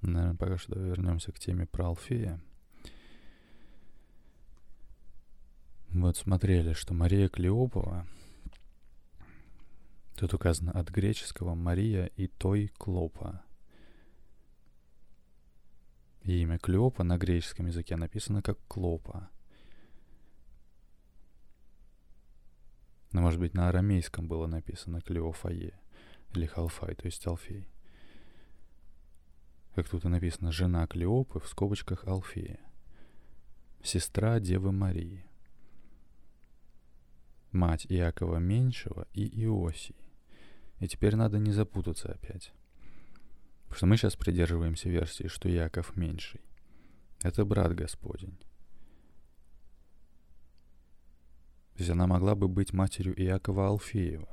Наверное, 0.01 0.38
пока 0.38 0.58
что 0.58 0.80
вернемся 0.80 1.32
к 1.32 1.38
теме 1.38 1.68
про 1.68 1.89
Алфея. 1.89 2.41
Вот 5.89 6.18
смотрели, 6.18 6.74
что 6.74 6.96
Мария 6.96 7.30
Клеопова 7.30 8.08
Тут 10.15 10.34
указано 10.34 10.72
от 10.72 10.89
греческого 10.89 11.56
Мария 11.56 12.06
и 12.15 12.27
той 12.27 12.68
Клопа. 12.77 13.44
И 16.24 16.41
имя 16.41 16.60
Клеопа 16.60 17.03
на 17.03 17.18
греческом 17.18 17.68
языке 17.68 17.96
написано 17.96 18.41
как 18.41 18.60
Клопа. 18.68 19.30
Но, 23.12 23.22
может 23.22 23.39
быть, 23.39 23.53
на 23.53 23.68
арамейском 23.70 24.27
было 24.27 24.48
написано 24.48 25.01
Клеофае 25.01 25.74
или 26.34 26.46
Халфай, 26.46 26.96
то 26.96 27.06
есть 27.06 27.25
Алфей. 27.27 27.68
Как 29.75 29.89
тут 29.89 30.06
и 30.06 30.08
написано, 30.08 30.51
жена 30.51 30.86
Клеопы 30.88 31.39
в 31.39 31.48
скобочках 31.48 32.06
Алфея. 32.06 32.60
Сестра 33.84 34.39
Девы 34.39 34.72
Марии. 34.72 35.25
Мать 37.51 37.86
Иакова 37.89 38.38
Меньшего 38.38 39.08
и 39.13 39.25
Иосии. 39.44 40.00
И 40.82 40.88
теперь 40.88 41.16
надо 41.16 41.38
не 41.38 41.52
запутаться 41.52 42.12
опять. 42.12 42.52
Потому 43.66 43.78
что 43.78 43.86
мы 43.86 43.98
сейчас 43.98 44.16
придерживаемся 44.16 44.90
версии, 44.90 45.28
что 45.28 45.48
Яков 45.48 45.96
меньший. 45.96 46.42
Это 47.22 47.46
брат 47.46 47.76
Господень. 47.76 48.38
То 51.74 51.78
есть 51.78 51.90
она 51.92 52.08
могла 52.08 52.34
бы 52.34 52.48
быть 52.48 52.74
матерью 52.74 53.14
Иакова 53.14 53.68
Алфеева. 53.68 54.28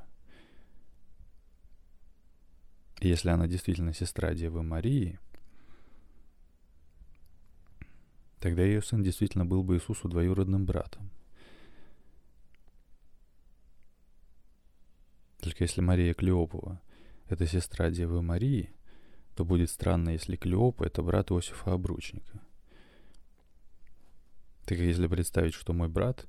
И 3.00 3.09
если 3.09 3.28
она 3.28 3.47
действительно 3.47 3.93
сестра 3.93 4.33
Девы 4.33 4.62
Марии, 4.62 5.21
тогда 8.40 8.62
ее 8.62 8.81
сын 8.81 9.02
действительно 9.02 9.45
был 9.45 9.62
бы 9.62 9.76
Иисусу 9.76 10.09
двоюродным 10.09 10.64
братом. 10.64 11.11
Только 15.59 15.71
если 15.73 15.81
Мария 15.81 16.15
Клеопова— 16.15 16.81
это 17.29 17.45
сестра 17.45 17.91
Девы 17.91 18.23
Марии, 18.23 18.71
то 19.35 19.45
будет 19.45 19.71
странно, 19.71 20.11
если 20.11 20.37
Клеопа— 20.37 20.85
это 20.85 21.03
брат 21.03 21.33
Иосифа 21.33 21.73
Обручника. 21.73 22.41
Так 24.67 24.79
если 24.79 25.09
представить, 25.09 25.55
что 25.55 25.73
мой 25.73 25.88
брат 25.88 26.29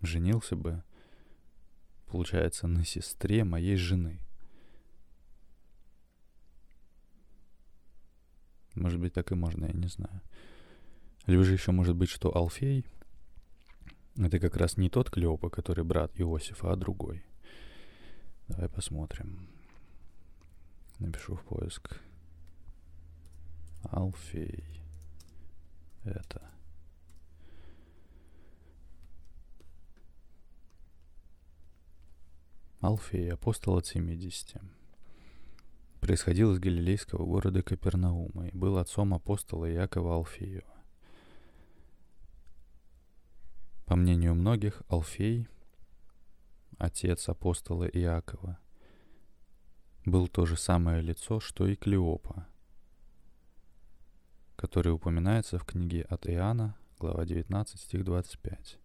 женился 0.00 0.54
бы, 0.54 0.84
получается, 2.06 2.68
на 2.68 2.84
сестре 2.84 3.42
моей 3.42 3.74
жены. 3.74 4.20
Может 8.76 9.00
быть, 9.00 9.12
так 9.12 9.32
и 9.32 9.34
можно, 9.34 9.66
я 9.66 9.72
не 9.72 9.88
знаю. 9.88 10.20
Либо 11.26 11.42
же 11.42 11.52
еще 11.52 11.72
может 11.72 11.96
быть, 11.96 12.10
что 12.10 12.32
Алфей— 12.32 12.86
это 14.16 14.38
как 14.38 14.56
раз 14.56 14.76
не 14.76 14.88
тот 14.88 15.10
Клеопа, 15.10 15.50
который 15.50 15.84
брат 15.84 16.12
Иосифа, 16.20 16.72
а 16.72 16.76
другой. 16.76 17.24
Давай 18.48 18.68
посмотрим. 18.68 19.48
Напишу 20.98 21.34
в 21.34 21.44
поиск. 21.44 22.00
Алфей. 23.90 24.64
Это. 26.04 26.42
Алфей, 32.80 33.32
апостол 33.32 33.78
от 33.78 33.86
70. 33.86 34.60
Происходил 36.00 36.52
из 36.52 36.58
галилейского 36.58 37.24
города 37.24 37.62
Капернаума 37.62 38.48
и 38.48 38.56
был 38.56 38.76
отцом 38.76 39.14
апостола 39.14 39.70
Иакова 39.72 40.16
Алфеева. 40.16 40.73
По 43.86 43.96
мнению 43.96 44.34
многих, 44.34 44.82
Алфей, 44.88 45.46
отец 46.78 47.28
апостола 47.28 47.84
Иакова, 47.84 48.58
был 50.06 50.26
то 50.26 50.46
же 50.46 50.56
самое 50.56 51.02
лицо, 51.02 51.38
что 51.38 51.66
и 51.66 51.76
Клеопа, 51.76 52.46
который 54.56 54.92
упоминается 54.92 55.58
в 55.58 55.64
книге 55.64 56.02
от 56.02 56.26
Иоанна, 56.26 56.76
глава 56.98 57.26
19, 57.26 57.78
стих 57.78 58.04
25. 58.04 58.78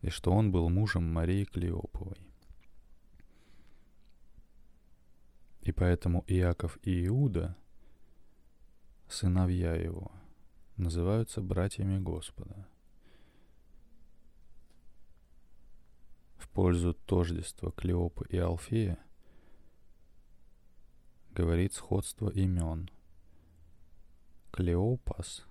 И 0.00 0.08
что 0.08 0.32
он 0.32 0.50
был 0.50 0.70
мужем 0.70 1.12
Марии 1.12 1.44
Клеоповой. 1.44 2.16
И 5.60 5.72
поэтому 5.72 6.24
Иаков 6.28 6.78
и 6.82 7.06
Иуда, 7.06 7.56
сыновья 9.06 9.74
его, 9.74 10.17
называются 10.78 11.40
братьями 11.40 11.98
Господа– 11.98 12.66
пользу 16.58 16.92
тождества 16.92 17.70
Клеопы 17.70 18.26
и 18.30 18.36
Алфея 18.36 18.98
говорит 21.30 21.72
сходство 21.72 22.30
имен. 22.30 22.90
Клеопас, 24.50 25.46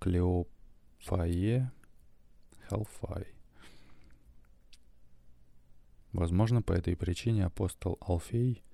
Клеофае, 0.00 1.70
Халфай. 2.68 3.28
Возможно, 6.12 6.60
по 6.60 6.72
этой 6.72 6.96
причине 6.96 7.46
апостол 7.46 7.96
Алфей 8.00 8.64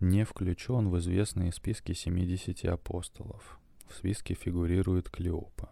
не 0.00 0.24
включен 0.24 0.88
в 0.88 0.98
известные 1.00 1.52
списки 1.52 1.92
70 1.92 2.64
апостолов. 2.64 3.60
В 3.88 3.94
списке 3.94 4.34
фигурирует 4.34 5.08
Клеопа. 5.08 5.70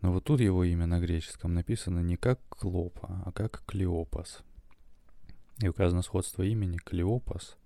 Но 0.00 0.12
вот 0.12 0.24
тут 0.24 0.40
его 0.40 0.64
имя 0.64 0.86
на 0.86 0.98
греческом 0.98 1.52
написано 1.52 2.00
не 2.00 2.16
как 2.16 2.40
Клопа, 2.48 3.22
а 3.26 3.32
как 3.32 3.62
Клеопас. 3.66 4.42
И 5.58 5.68
указано 5.68 6.00
сходство 6.00 6.42
имени 6.42 6.78
Клеопас, 6.78 7.58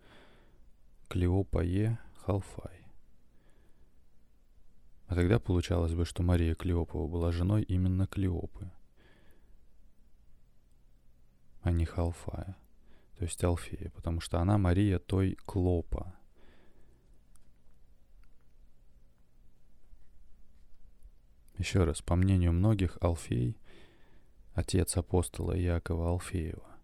Клеопае 1.09 1.99
Халфай. 2.17 2.85
А 5.07 5.15
тогда 5.15 5.39
получалось 5.39 5.95
бы, 5.95 6.05
что 6.05 6.25
Мария 6.25 6.57
Клеопова 6.57 7.07
была 7.07 7.31
женой 7.31 7.63
именно 7.63 8.09
Клеопы, 8.09 8.73
а 11.63 11.71
не 11.71 11.85
Халфая, 11.85 12.57
то 13.19 13.25
есть 13.25 13.45
Алфея, 13.45 13.91
потому 13.91 14.21
что 14.21 14.41
она 14.41 14.59
Мария 14.59 14.99
той 14.99 15.37
Клопа– 15.47 16.17
Еще 21.59 21.85
раз, 21.85 22.03
по 22.03 22.17
мнению 22.17 22.53
многих, 22.53 22.99
Алфей, 23.01 23.57
отец 24.55 24.97
апостола 24.97 25.53
Якова 25.53 26.11
Алфеева, 26.11 26.75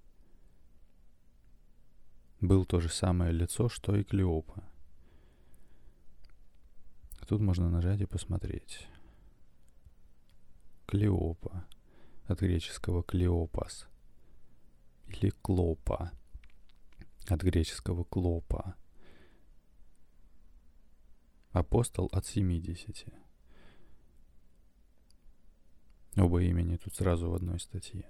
был 2.40 2.64
то 2.64 2.80
же 2.80 2.88
самое 2.88 3.33
лицо, 3.33 3.68
что 3.68 3.96
и 3.96 4.04
Клеопа. 4.04 4.64
Тут 7.30 7.40
можно 7.42 7.70
нажать 7.70 8.00
и 8.00 8.06
посмотреть. 8.06 8.88
Клеопа. 10.87 11.64
От 12.26 12.40
греческого 12.40 13.04
клеопас. 13.04 13.87
Или 15.06 15.30
клопа. 15.30 16.11
От 17.28 17.42
греческого 17.42 18.02
клопа. 18.02 18.74
Апостол 21.52 22.09
от 22.11 22.26
семидесяти. 22.26 23.12
Оба 26.16 26.42
имени 26.42 26.77
тут 26.77 26.94
сразу 26.94 27.31
в 27.31 27.35
одной 27.35 27.61
статье. 27.61 28.05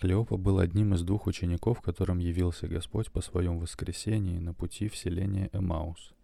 Клеопа 0.00 0.36
был 0.36 0.58
одним 0.58 0.94
из 0.94 1.02
двух 1.02 1.26
учеников, 1.26 1.80
которым 1.80 2.18
явился 2.18 2.68
Господь 2.68 3.10
по 3.10 3.20
своем 3.20 3.58
воскресении 3.58 4.38
на 4.38 4.52
пути 4.52 4.88
в 4.88 4.96
селение 4.96 5.48
Эмаус. 5.52 6.14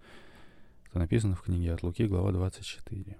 Это 0.89 0.99
написано 0.99 1.35
в 1.35 1.43
книге 1.43 1.73
от 1.73 1.83
Луки, 1.83 2.07
глава 2.07 2.33
24. 2.33 3.17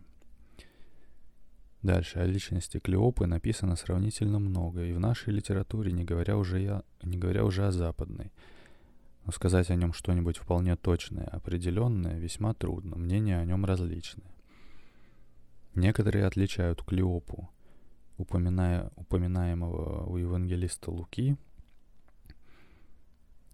Дальше 1.83 2.19
о 2.19 2.27
личности 2.27 2.79
Клеопы 2.79 3.27
написано 3.27 3.75
сравнительно 3.75 4.39
много, 4.39 4.85
и 4.85 4.93
в 4.93 5.01
нашей 5.01 5.33
литературе, 5.33 5.93
не 5.93 6.05
говоря 6.05 6.37
уже, 6.37 6.61
я, 6.61 6.83
не 7.03 7.17
говоря 7.17 7.45
уже 7.45 7.67
о 7.67 7.73
западной. 7.73 8.31
Но 9.25 9.33
сказать 9.33 9.71
о 9.71 9.77
нем 9.77 9.93
что-нибудь 9.95 10.37
вполне 10.37 10.77
точное, 10.77 11.25
определенное, 11.25 12.19
весьма 12.19 12.53
трудно, 12.53 12.97
мнения 12.97 13.39
о 13.39 13.45
нем 13.45 13.65
различны. 13.65 14.25
Некоторые 15.75 16.27
отличают 16.27 16.83
Клеопу, 16.83 17.49
упоминая, 18.17 18.91
упоминаемого 18.97 20.05
у 20.07 20.17
евангелиста 20.17 20.91
Луки, 20.91 21.37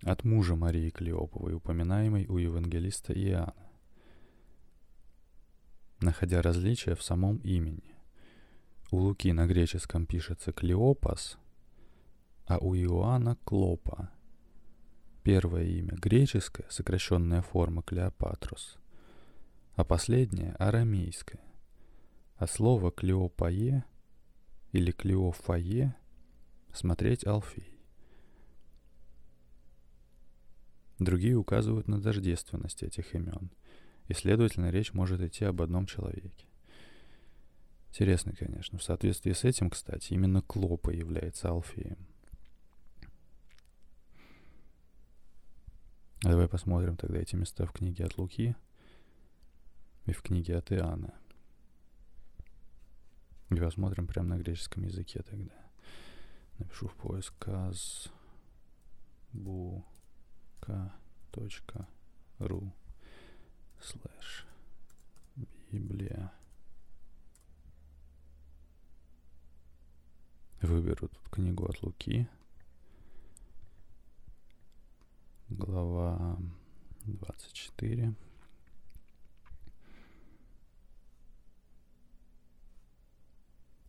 от 0.03 0.25
мужа 0.25 0.57
Марии 0.57 0.91
Клеоповой, 0.91 1.55
упоминаемой 1.55 2.27
у 2.27 2.39
евангелиста 2.39 3.13
Иоанна, 3.13 3.55
находя 6.01 6.43
различия 6.43 6.95
в 6.95 7.03
самом 7.03 7.39
имени. 7.39 7.95
У 8.91 8.99
Луки 8.99 9.33
на 9.33 9.47
греческом 9.47 10.07
пишется 10.07 10.53
Клеопас, 10.53 11.39
а 12.47 12.59
у 12.59 12.75
Иоанна 12.75 13.37
Клопа. 13.45 14.11
Первое 15.23 15.65
имя 15.65 15.97
греческое, 15.97 16.67
сокращенная 16.71 17.43
форма 17.43 17.83
Клеопатрос– 17.83 18.79
а 19.77 19.85
последнее— 19.85 20.53
арамейское. 20.59 21.41
А 22.37 22.47
слово 22.47 22.91
«клеопае» 22.91 23.85
или 24.73 24.91
«клеофае»— 24.91 25.97
смотреть 26.73 27.27
Алфей. 27.27 27.81
Другие 30.99 31.37
указывают 31.37 31.89
на 31.89 32.01
тождественность 32.01 32.83
этих 32.83 33.15
имен, 33.15 33.51
и, 34.09 34.15
следовательно, 34.15 34.71
речь 34.71 34.93
может 34.93 35.21
идти 35.21 35.45
об 35.45 35.63
одном 35.63 35.87
человеке. 35.87 36.47
Интересно, 37.89 38.35
конечно. 38.35 38.79
В 38.79 38.83
соответствии 38.83 39.33
с 39.33 39.45
этим, 39.45 39.71
кстати, 39.71 40.13
именно 40.13 40.43
Клопа 40.43 40.91
является 40.91 41.49
Алфеем. 41.49 42.07
А 46.23 46.31
давай 46.31 46.49
посмотрим 46.49 46.97
тогда 46.97 47.19
эти 47.19 47.37
места 47.37 47.67
в 47.67 47.73
книге 47.73 48.05
от 48.05 48.19
Луки 48.19 48.57
и 50.07 50.13
в 50.13 50.23
книге 50.23 50.57
от 50.57 50.73
Иоанна. 50.73 51.15
И 53.51 53.55
посмотрим 53.55 54.07
прямо 54.07 54.31
на 54.31 54.39
греческом 54.39 54.85
языке 54.85 55.23
тогда. 55.23 55.55
Напишу 56.59 56.89
в 56.89 56.95
поиск 56.95 57.35
каз 57.39 58.11
бу 59.33 59.85
ру 62.39 62.73
слэш 63.81 64.47
Библия. 65.71 66.33
Выберу 70.63 71.09
тут 71.09 71.29
книгу 71.31 71.67
от 71.67 71.83
Луки. 71.83 72.29
Глава 75.49 76.39
24. 77.05 78.15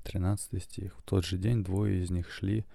Тринадцатый 0.07 0.61
стих. 0.61 0.95
В 0.97 1.01
тот 1.01 1.25
же 1.25 1.37
день 1.37 1.65
двое 1.65 2.01
из 2.01 2.09
них 2.09 2.31
шли 2.31 2.65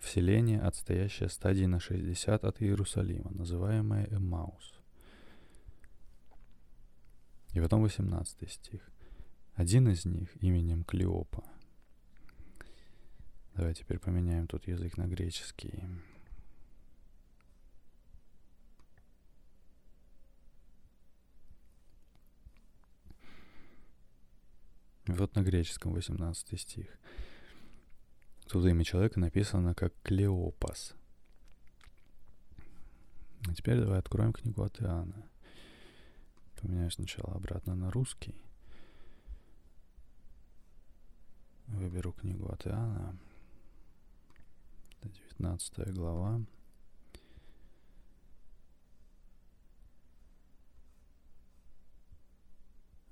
в 0.00 0.06
селение, 0.06 0.60
отстоящее 0.60 1.30
стадии 1.30 1.64
на 1.64 1.80
60 1.80 2.44
от 2.44 2.60
Иерусалима, 2.60 3.30
называемое 3.30 4.06
Эммаус. 4.10 4.74
И 7.54 7.60
потом 7.60 7.80
18 7.80 8.50
стих. 8.50 8.82
Один 9.54 9.88
из 9.88 10.04
них 10.04 10.28
именем 10.42 10.84
Клеопа. 10.84 11.42
Давай 13.54 13.72
теперь 13.72 13.98
поменяем 13.98 14.46
тут 14.46 14.68
язык 14.68 14.98
на 14.98 15.06
греческий. 15.06 15.84
Вот 25.16 25.36
на 25.36 25.42
греческом 25.42 25.92
18 25.92 26.60
стих. 26.60 26.88
Тут 28.48 28.66
имя 28.66 28.82
человека 28.82 29.20
написано 29.20 29.72
как 29.72 29.94
Клеопас. 30.02 30.94
А 33.46 33.54
теперь 33.54 33.78
давай 33.78 34.00
откроем 34.00 34.32
книгу 34.32 34.62
от 34.64 34.82
Иоанна. 34.82 35.28
Поменяю 36.60 36.90
сначала 36.90 37.34
обратно 37.34 37.76
на 37.76 37.92
русский. 37.92 38.34
Выберу 41.68 42.12
книгу 42.12 42.48
от 42.48 42.66
Иоанна. 42.66 43.16
19 45.02 45.94
глава. 45.94 46.40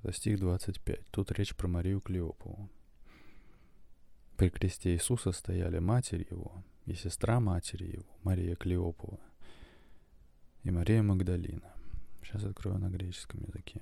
Это 0.02 0.12
стих 0.12 0.40
25. 0.40 1.06
Тут 1.10 1.30
речь 1.32 1.54
про 1.54 1.68
Марию 1.68 2.00
Клеопову. 2.00 2.68
При 4.36 4.50
кресте 4.50 4.92
Иисуса 4.94 5.30
стояли 5.30 5.78
матерь 5.78 6.26
его 6.28 6.64
и 6.86 6.94
сестра 6.94 7.38
матери 7.38 7.92
его, 7.92 8.18
Мария 8.24 8.56
Клеопова, 8.56 9.20
и 10.64 10.70
Мария 10.72 11.02
Магдалина. 11.02 11.72
Сейчас 12.22 12.42
открою 12.42 12.78
на 12.78 12.88
греческом 12.88 13.42
языке. 13.42 13.80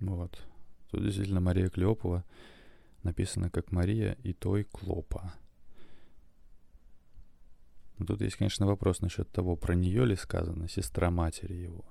Вот. 0.00 0.46
Тут 0.90 1.04
действительно 1.04 1.40
Мария 1.40 1.70
Клеопова 1.70 2.24
написана 3.02 3.48
как 3.48 3.72
Мария 3.72 4.18
и 4.22 4.34
той 4.34 4.64
Клопа. 4.64 5.32
Но 7.98 8.06
тут 8.06 8.20
есть, 8.20 8.36
конечно, 8.36 8.66
вопрос 8.66 9.00
насчет 9.00 9.30
того, 9.30 9.56
про 9.56 9.74
нее 9.74 10.04
ли 10.04 10.16
сказано 10.16 10.68
сестра 10.68 11.10
матери 11.10 11.54
его. 11.54 11.84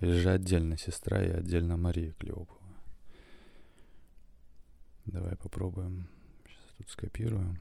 Или 0.00 0.12
же 0.12 0.30
отдельно 0.30 0.76
сестра 0.76 1.22
и 1.22 1.30
отдельно 1.30 1.76
Мария 1.76 2.12
Клеопова. 2.12 2.60
Давай 5.04 5.36
попробуем. 5.36 6.08
Сейчас 6.46 6.74
тут 6.76 6.90
скопирую. 6.90 7.60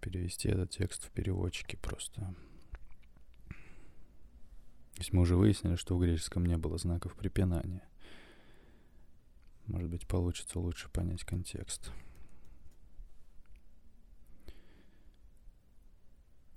Перевести 0.00 0.48
этот 0.48 0.70
текст 0.70 1.04
в 1.04 1.10
переводчике 1.10 1.76
просто. 1.76 2.34
Ведь 4.96 5.12
мы 5.12 5.22
уже 5.22 5.36
выяснили, 5.36 5.76
что 5.76 5.96
в 5.96 6.00
греческом 6.00 6.44
не 6.44 6.56
было 6.56 6.78
знаков 6.78 7.14
препинания. 7.16 7.82
Может 9.66 9.90
быть, 9.90 10.06
получится 10.06 10.58
лучше 10.58 10.88
понять 10.90 11.24
контекст. 11.24 11.90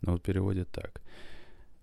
Но 0.03 0.11
вот 0.11 0.21
переводит 0.21 0.69
так. 0.69 1.01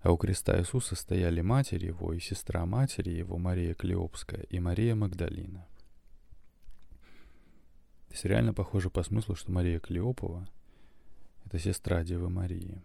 А 0.01 0.11
у 0.11 0.17
креста 0.17 0.59
Иисуса 0.59 0.95
стояли 0.95 1.41
матерь 1.41 1.83
его 1.83 2.13
и 2.13 2.19
сестра 2.19 2.65
матери 2.65 3.09
его, 3.09 3.37
Мария 3.37 3.73
Клеопская 3.73 4.43
и 4.43 4.59
Мария 4.59 4.95
Магдалина. 4.95 5.67
То 8.07 8.13
есть 8.13 8.25
реально 8.25 8.53
похоже 8.53 8.91
по 8.91 9.01
смыслу, 9.01 9.35
что 9.35 9.51
Мария 9.51 9.79
Клеопова— 9.79 10.47
это 11.45 11.57
сестра 11.57 12.03
Девы 12.03 12.29
Марии. 12.29 12.81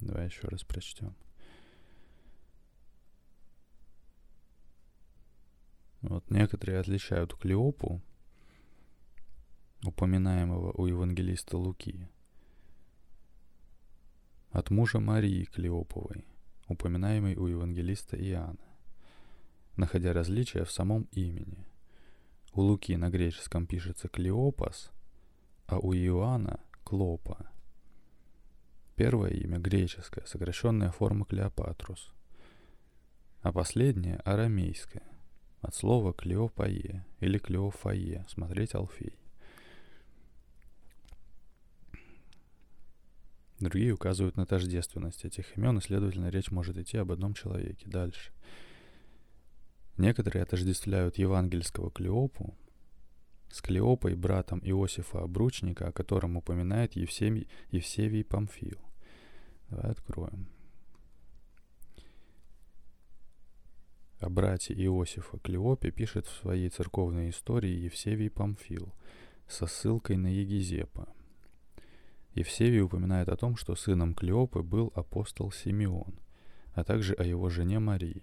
Давай 0.00 0.26
еще 0.26 0.46
раз 0.46 0.62
прочтем. 0.62 1.14
Вот 6.02 6.30
некоторые 6.30 6.78
отличают 6.78 7.34
Клеопу, 7.34 8.00
упоминаемого 9.82 10.72
у 10.72 10.86
евангелиста 10.86 11.58
Луки, 11.58 12.08
от 14.50 14.70
мужа 14.70 15.00
Марии 15.00 15.44
Клеоповой, 15.44 16.24
упоминаемой 16.68 17.36
у 17.36 17.46
евангелиста 17.46 18.16
Иоанна, 18.16 18.58
находя 19.76 20.12
различия 20.12 20.64
в 20.64 20.70
самом 20.70 21.08
имени. 21.12 21.66
У 22.52 22.62
Луки 22.62 22.96
на 22.96 23.10
греческом 23.10 23.66
пишется 23.66 24.08
Клеопас, 24.08 24.90
а 25.66 25.78
у 25.78 25.94
Иоанна— 25.94 26.60
Клопа. 26.84 27.50
Первое 28.96 29.30
имя 29.30 29.58
греческое, 29.58 30.24
сокращенная 30.24 30.90
форма 30.90 31.24
Клеопатрус, 31.24 32.12
а 33.42 33.52
последнее— 33.52 34.16
арамейское— 34.24 35.02
от 35.60 35.74
слова 35.74 36.12
«клеопае» 36.12 37.04
или 37.20 37.38
«клеофае»— 37.38 38.24
смотреть 38.28 38.74
Алфей. 38.74 39.18
Другие 43.60 43.92
указывают 43.92 44.36
на 44.36 44.46
тождественность 44.46 45.24
этих 45.24 45.56
имен, 45.56 45.78
и, 45.78 45.80
следовательно, 45.80 46.28
речь 46.28 46.50
может 46.50 46.76
идти 46.76 46.96
об 46.96 47.10
одном 47.10 47.34
человеке. 47.34 47.88
Дальше. 47.88 48.32
Некоторые 49.96 50.44
отождествляют 50.44 51.18
евангельского 51.18 51.90
Клеопу 51.90 52.56
с 53.50 53.60
Клеопой, 53.60 54.14
братом 54.14 54.60
Иосифа 54.62 55.22
Обручника, 55.22 55.88
о 55.88 55.92
котором 55.92 56.36
упоминает 56.36 56.94
Евсевий, 56.94 57.48
Евсевий 57.72 58.24
Памфил. 58.24 58.78
Давай 59.70 59.90
откроем. 59.90 60.48
О 64.20 64.28
брате 64.28 64.74
Иосифа 64.74 65.38
Клеопе 65.38 65.90
пишет 65.90 66.26
в 66.26 66.40
своей 66.40 66.68
церковной 66.68 67.30
истории 67.30 67.70
Евсевий 67.70 68.30
Памфил 68.30 68.94
со 69.48 69.66
ссылкой 69.66 70.16
на 70.16 70.28
Егизепа. 70.28 71.08
Евсевий 72.34 72.80
упоминает 72.80 73.28
о 73.28 73.36
том, 73.36 73.56
что 73.56 73.74
сыном 73.74 74.14
Клеопы 74.14 74.62
был 74.62 74.92
апостол 74.94 75.50
Симеон, 75.50 76.18
а 76.74 76.84
также 76.84 77.14
о 77.14 77.24
его 77.24 77.48
жене 77.48 77.78
Марии. 77.78 78.22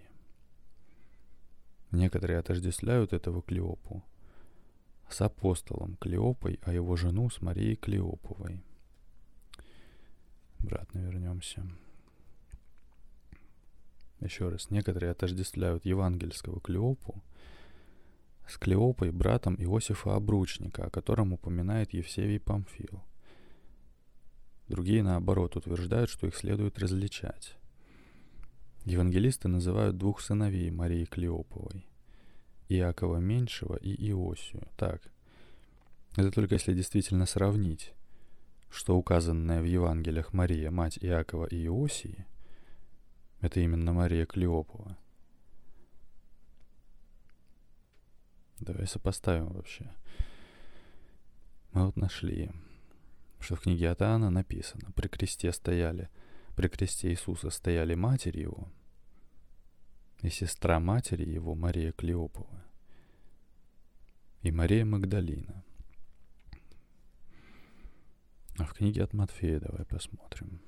Некоторые 1.90 2.38
отождествляют 2.38 3.12
этого 3.12 3.42
Клеопу 3.42 4.02
с 5.08 5.20
апостолом 5.20 5.96
Клеопой, 5.96 6.58
а 6.62 6.72
его 6.72 6.96
жену 6.96 7.30
с 7.30 7.40
Марией 7.40 7.76
Клеоповой. 7.76 8.62
Обратно 10.60 10.98
вернемся. 10.98 11.62
Еще 14.20 14.48
раз, 14.48 14.70
некоторые 14.70 15.12
отождествляют 15.12 15.84
евангельского 15.84 16.60
Клеопу 16.60 17.22
с 18.48 18.56
Клеопой, 18.56 19.10
братом 19.10 19.56
Иосифа 19.56 20.16
Обручника, 20.16 20.86
о 20.86 20.90
котором 20.90 21.32
упоминает 21.32 21.92
Евсевий 21.92 22.40
Памфил. 22.40 23.02
Другие, 24.68 25.02
наоборот, 25.02 25.56
утверждают, 25.56 26.10
что 26.10 26.26
их 26.26 26.34
следует 26.34 26.78
различать. 26.78 27.56
Евангелисты 28.84 29.48
называют 29.48 29.96
двух 29.96 30.20
сыновей 30.20 30.70
Марии 30.70 31.04
Клеоповой– 31.04 31.86
Иакова 32.68 33.18
Меньшего 33.18 33.76
и 33.76 33.92
Иосию. 34.10 34.66
Так, 34.76 35.02
это 36.16 36.30
только 36.30 36.54
если 36.54 36.74
действительно 36.74 37.26
сравнить, 37.26 37.92
что 38.70 38.96
указанная 38.96 39.60
в 39.60 39.64
Евангелиях 39.64 40.32
Мария, 40.32 40.70
мать 40.70 40.98
Иакова 41.00 41.46
и 41.46 41.66
Иосии, 41.66 42.26
это 43.40 43.60
именно 43.60 43.92
Мария 43.92 44.26
Клеопова. 44.26 44.96
Давай 48.58 48.86
сопоставим 48.86 49.48
вообще. 49.48 49.92
Мы 51.72 51.86
вот 51.86 51.96
нашли, 51.96 52.50
что 53.40 53.56
в 53.56 53.60
книге 53.60 53.90
от 53.90 54.02
Иоанна 54.02 54.30
написано, 54.30 54.92
при 54.92 55.08
кресте 55.08 55.52
стояли, 55.52 56.08
при 56.54 56.68
кресте 56.68 57.10
Иисуса 57.10 57.50
стояли 57.50 57.94
матери 57.94 58.40
его 58.40 58.68
и 60.22 60.30
сестра 60.30 60.80
матери 60.80 61.28
его 61.28 61.54
Мария 61.54 61.92
Клеопова 61.92 62.64
и 64.42 64.50
Мария 64.50 64.84
Магдалина. 64.84 65.64
А 68.58 68.64
в 68.64 68.72
книге 68.72 69.04
от 69.04 69.12
Матфея 69.12 69.60
давай 69.60 69.84
посмотрим. 69.84 70.60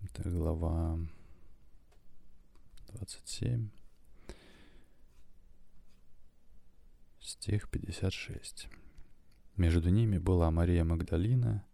Это 0.00 0.30
глава 0.30 0.98
27. 2.88 3.68
Стих 7.20 7.68
56. 7.68 8.68
Между 9.56 9.88
ними 9.88 10.18
была 10.18 10.50
Мария 10.50 10.82
Магдалина 10.84 11.64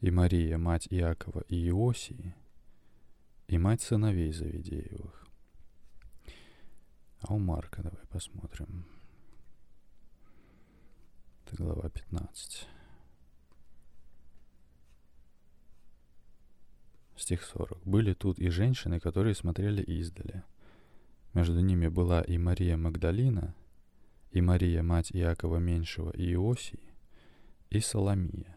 и 0.00 0.10
Мария, 0.10 0.58
мать 0.58 0.86
Иакова 0.90 1.40
и 1.48 1.68
Иосии, 1.68 2.34
и 3.46 3.56
мать 3.56 3.80
сыновей 3.80 4.32
Завидеевых. 4.32 5.26
А 7.22 7.32
у 7.32 7.38
Марка 7.38 7.82
давай 7.82 8.04
посмотрим. 8.08 8.84
Это 11.46 11.56
глава 11.56 11.88
15. 11.88 12.68
Стих 17.16 17.42
40. 17.42 17.82
«Были 17.86 18.12
тут 18.12 18.38
и 18.38 18.50
женщины, 18.50 19.00
которые 19.00 19.34
смотрели 19.34 19.82
издали. 19.82 20.44
Между 21.32 21.60
ними 21.60 21.88
была 21.88 22.20
и 22.20 22.36
Мария 22.36 22.76
Магдалина– 22.76 23.54
и 24.30 24.40
Мария, 24.40 24.82
мать 24.82 25.10
Иакова 25.12 25.56
Меньшего 25.56 26.10
и 26.10 26.32
Иосии, 26.32 26.94
и 27.70 27.80
Соломия. 27.80 28.56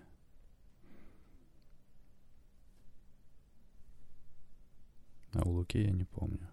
А 5.34 5.44
у 5.44 5.52
Луки 5.52 5.78
я 5.82 5.92
не 5.92 6.04
помню. 6.04 6.50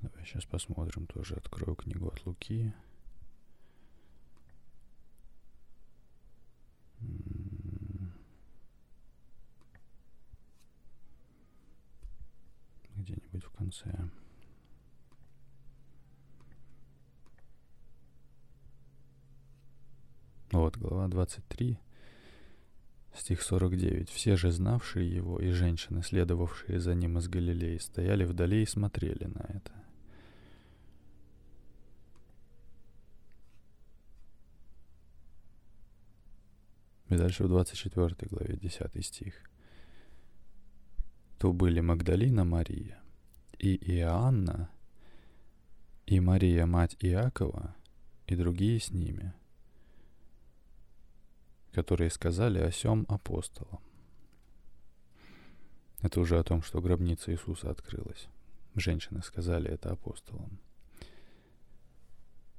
Давай 0.00 0.24
сейчас 0.24 0.44
посмотрим 0.44 1.06
тоже. 1.06 1.34
Открою 1.34 1.76
книгу 1.76 2.08
от 2.08 2.24
Луки. 2.24 2.72
Где-нибудь 12.96 13.44
в 13.44 13.50
конце. 13.50 14.08
Вот, 20.50 20.78
глава 20.78 21.08
23, 21.08 21.78
стих 23.14 23.42
49. 23.42 24.08
«Все 24.08 24.36
же 24.36 24.50
знавшие 24.50 25.06
его 25.14 25.38
и 25.38 25.50
женщины, 25.50 26.02
следовавшие 26.02 26.80
за 26.80 26.94
ним 26.94 27.18
из 27.18 27.28
Галилеи, 27.28 27.76
стояли 27.76 28.24
вдали 28.24 28.62
и 28.62 28.66
смотрели 28.66 29.24
на 29.24 29.40
это». 29.40 29.72
И 37.10 37.16
дальше 37.16 37.44
в 37.44 37.48
24 37.48 38.16
главе 38.30 38.56
10 38.56 39.04
стих. 39.04 39.34
То 41.38 41.52
были 41.52 41.80
Магдалина 41.80 42.44
Мария 42.44 42.98
и 43.58 43.76
Иоанна, 43.98 44.70
и 46.06 46.20
Мария, 46.20 46.64
мать 46.64 46.96
Иакова, 47.00 47.76
и 48.26 48.34
другие 48.34 48.80
с 48.80 48.90
ними– 48.90 49.34
которые 51.72 52.10
сказали 52.10 52.58
о 52.58 52.70
сем 52.70 53.06
апостолам. 53.08 53.80
Это 56.00 56.20
уже 56.20 56.38
о 56.38 56.44
том, 56.44 56.62
что 56.62 56.80
гробница 56.80 57.32
Иисуса 57.32 57.70
открылась. 57.70 58.28
Женщины 58.74 59.22
сказали 59.22 59.70
это 59.70 59.90
апостолам. 59.90 60.58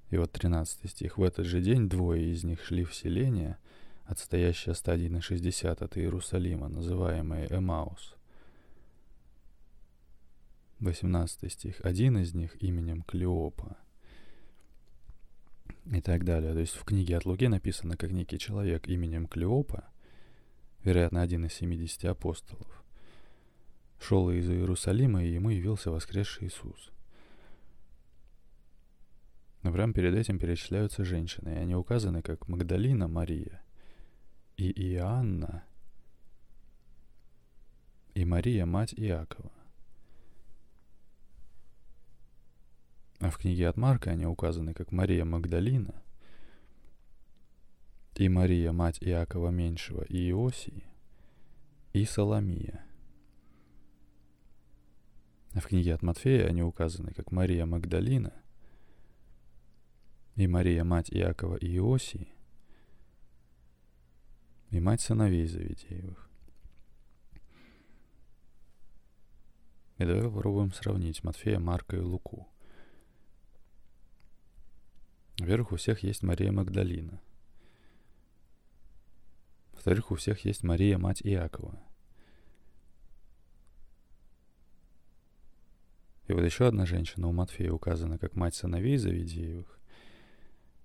И 0.10 0.18
вот 0.18 0.32
13 0.32 0.90
стих. 0.90 1.18
«В 1.18 1.24
этот 1.24 1.46
же 1.46 1.62
день 1.62 1.88
двое 1.88 2.32
из 2.32 2.44
них 2.44 2.64
шли 2.64 2.84
в 2.84 2.94
селение, 2.94 3.58
отстоящее 4.06 4.76
стадии 4.76 5.08
на 5.08 5.22
60 5.22 5.82
от 5.82 5.98
Иерусалима, 5.98 6.68
называемое 6.68 7.48
Эмаус». 7.50 8.16
18 10.80 11.52
стих. 11.52 11.80
«Один 11.82 12.18
из 12.18 12.34
них 12.34 12.62
именем 12.62 13.04
Клеопа, 13.04 13.78
и 15.92 16.02
так 16.02 16.24
далее. 16.24 16.54
То 16.54 16.60
есть 16.60 16.76
в 16.76 16.84
книге 16.84 17.18
от 17.18 17.26
Луки 17.26 17.48
написано, 17.48 17.98
как 17.98 18.12
некий 18.12 18.38
человек 18.38 18.88
именем 18.88 19.28
Клеопа, 19.28 19.90
вероятно, 20.84 21.22
один 21.22 21.46
из 21.46 21.54
70 21.54 22.06
апостолов, 22.06 22.84
шел 24.00 24.30
из 24.30 24.50
Иерусалима, 24.50 25.24
и 25.24 25.34
ему 25.34 25.50
явился 25.50 25.92
воскресший 25.92 26.48
Иисус. 26.48 26.92
Но 29.62 29.74
прямо 29.74 29.94
перед 29.94 30.16
этим 30.16 30.40
перечисляются 30.40 31.04
женщины, 31.04 31.50
и 31.50 31.58
они 31.58 31.76
указаны 31.76 32.22
как 32.22 32.48
Магдалина 32.48 33.08
Мария 33.08 33.62
и 34.56 34.72
Иоанна 34.94 35.64
и 38.14 38.26
Мария, 38.26 38.66
мать 38.66 38.94
Иакова. 38.96 39.52
А 43.20 43.30
в 43.30 43.38
книге 43.38 43.68
от 43.68 43.76
Марка 43.76 44.12
они 44.12 44.26
указаны 44.26 44.74
как 44.74 44.94
Мария 44.94 45.26
Магдалина 45.26 46.02
и 48.16 48.30
Мария, 48.30 48.72
мать 48.72 48.98
Иакова 49.02 49.50
Меньшего 49.50 50.04
и 50.04 50.30
Иосии, 50.30 50.86
и 51.94 52.06
Соломия. 52.06 52.84
А 55.54 55.60
в 55.60 55.68
книге 55.68 55.94
от 55.96 56.02
Матфея 56.02 56.48
они 56.48 56.64
указаны 56.64 57.14
как 57.14 57.32
Мария 57.32 57.66
Магдалина 57.66 58.34
и 60.36 60.48
Мария, 60.48 60.86
мать 60.86 61.10
Иакова 61.12 61.58
и 61.58 61.76
Иосии, 61.78 62.30
и 64.70 64.80
мать 64.80 65.02
сыновей 65.02 65.46
Завидеевых. 65.46 66.30
И 69.98 70.06
давай 70.06 70.24
попробуем 70.24 70.72
сравнить 70.72 71.24
Матфея, 71.26 71.60
Марка 71.60 71.98
и 71.98 72.00
Луку– 72.00 72.48
во-первых, 75.40 75.72
у 75.72 75.76
всех 75.78 76.04
есть 76.04 76.22
Мария 76.22 76.52
Магдалина. 76.52 77.22
Во-вторых, 79.74 80.12
у 80.12 80.16
всех 80.16 80.44
есть 80.44 80.64
Мария, 80.64 80.98
мать 80.98 81.22
Иакова. 81.24 81.80
И 86.28 86.34
вот 86.34 86.44
еще 86.44 86.68
одна 86.68 86.86
женщина 86.86 87.28
у 87.28 87.32
Матфея 87.32 87.72
указана 87.72 88.20
как 88.20 88.36
мать 88.36 88.54
сыновей 88.54 88.98
Завидеевых, 88.98 89.80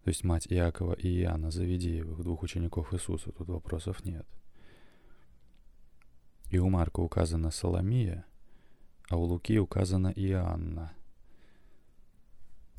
то 0.05 0.09
есть 0.09 0.25
мать 0.25 0.47
Иакова 0.49 0.95
и 0.95 1.21
Иоанна 1.21 1.51
Завидеевых, 1.51 2.23
двух 2.23 2.43
учеников 2.43 2.95
Иисуса, 2.95 3.33
тут 3.33 3.49
вопросов 3.49 4.05
нет. 4.05 4.27
И 6.51 6.59
у 6.59 6.69
Марка 6.71 7.01
указана 7.01 7.51
Соломия, 7.51 8.25
а 9.11 9.17
у 9.17 9.25
Луки 9.25 9.59
указана 9.59 10.13
Иоанна– 10.15 10.95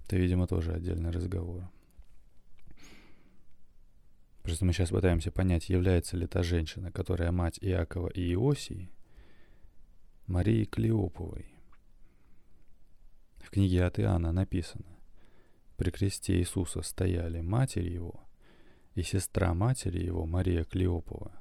это, 0.05 0.17
видимо, 0.17 0.45
тоже 0.45 0.73
отдельный 0.73 1.09
разговор. 1.09 1.67
Просто 4.43 4.63
мы 4.63 4.73
сейчас 4.73 4.89
пытаемся 4.89 5.31
понять, 5.31 5.69
является 5.69 6.15
ли 6.15 6.27
та 6.27 6.43
женщина, 6.43 6.91
которая 6.91 7.31
мать 7.31 7.57
Иакова 7.59 8.09
и 8.09 8.33
Иосии, 8.33 8.91
Марии 10.27 10.65
Клеоповой. 10.65 11.47
В 13.39 13.49
книге 13.49 13.85
от 13.85 13.99
Иоанна 13.99 14.31
написано, 14.31 14.85
при 15.77 15.89
кресте 15.89 16.37
Иисуса 16.37 16.83
стояли 16.83 17.41
матерь 17.41 17.89
его 17.89 18.23
и 18.93 19.01
сестра 19.01 19.55
матери 19.55 20.05
его 20.05 20.27
Мария 20.27 20.63
Клеопова 20.63 21.31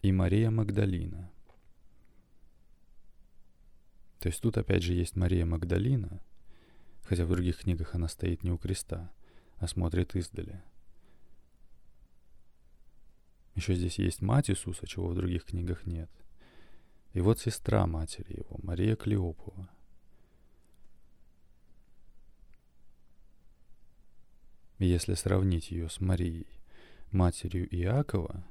и 0.00 0.10
Мария 0.10 0.50
Магдалина. 0.50 1.30
То 4.18 4.28
есть 4.28 4.40
тут 4.40 4.56
опять 4.56 4.82
же 4.82 4.94
есть 4.94 5.14
Мария 5.14 5.44
Магдалина, 5.44 6.22
хотя 7.08 7.24
в 7.24 7.30
других 7.30 7.60
книгах 7.60 7.94
она 7.94 8.06
стоит 8.06 8.42
не 8.42 8.50
у 8.50 8.58
креста, 8.58 9.10
а 9.56 9.66
смотрит 9.66 10.14
издали. 10.14 10.62
Еще 13.54 13.74
здесь 13.74 13.98
есть 13.98 14.20
мать 14.20 14.50
Иисуса, 14.50 14.86
чего 14.86 15.08
в 15.08 15.14
других 15.14 15.46
книгах 15.46 15.86
нет. 15.86 16.10
И 17.14 17.22
вот 17.22 17.40
сестра 17.40 17.86
матери 17.86 18.36
его, 18.36 18.58
Мария 18.62 18.94
Клеопова. 18.94 19.70
Если 24.78 25.14
сравнить 25.14 25.70
ее 25.70 25.88
с 25.88 26.00
Марией, 26.00 26.46
матерью 27.10 27.66
Иакова, 27.74 28.44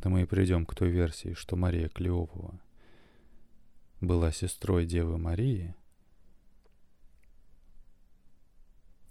то 0.00 0.08
мы 0.08 0.22
и 0.22 0.26
придем 0.26 0.64
к 0.64 0.74
той 0.74 0.90
версии, 0.90 1.34
что 1.34 1.56
Мария 1.56 1.88
Клеопова 1.88 2.60
была 4.00 4.30
сестрой 4.30 4.86
Девы 4.86 5.18
Марии, 5.18 5.74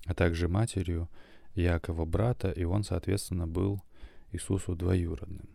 а 0.06 0.14
также 0.14 0.48
матерью 0.48 1.10
Якова 1.56 2.06
брата, 2.06 2.52
и 2.52 2.64
он, 2.64 2.84
соответственно, 2.84 3.48
был 3.48 3.82
Иисусу 4.32 4.76
двоюродным, 4.76 5.50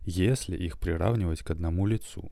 если 0.00 0.56
их 0.56 0.78
приравнивать 0.78 1.42
к 1.42 1.50
одному 1.50 1.86
лицу. 1.86 2.30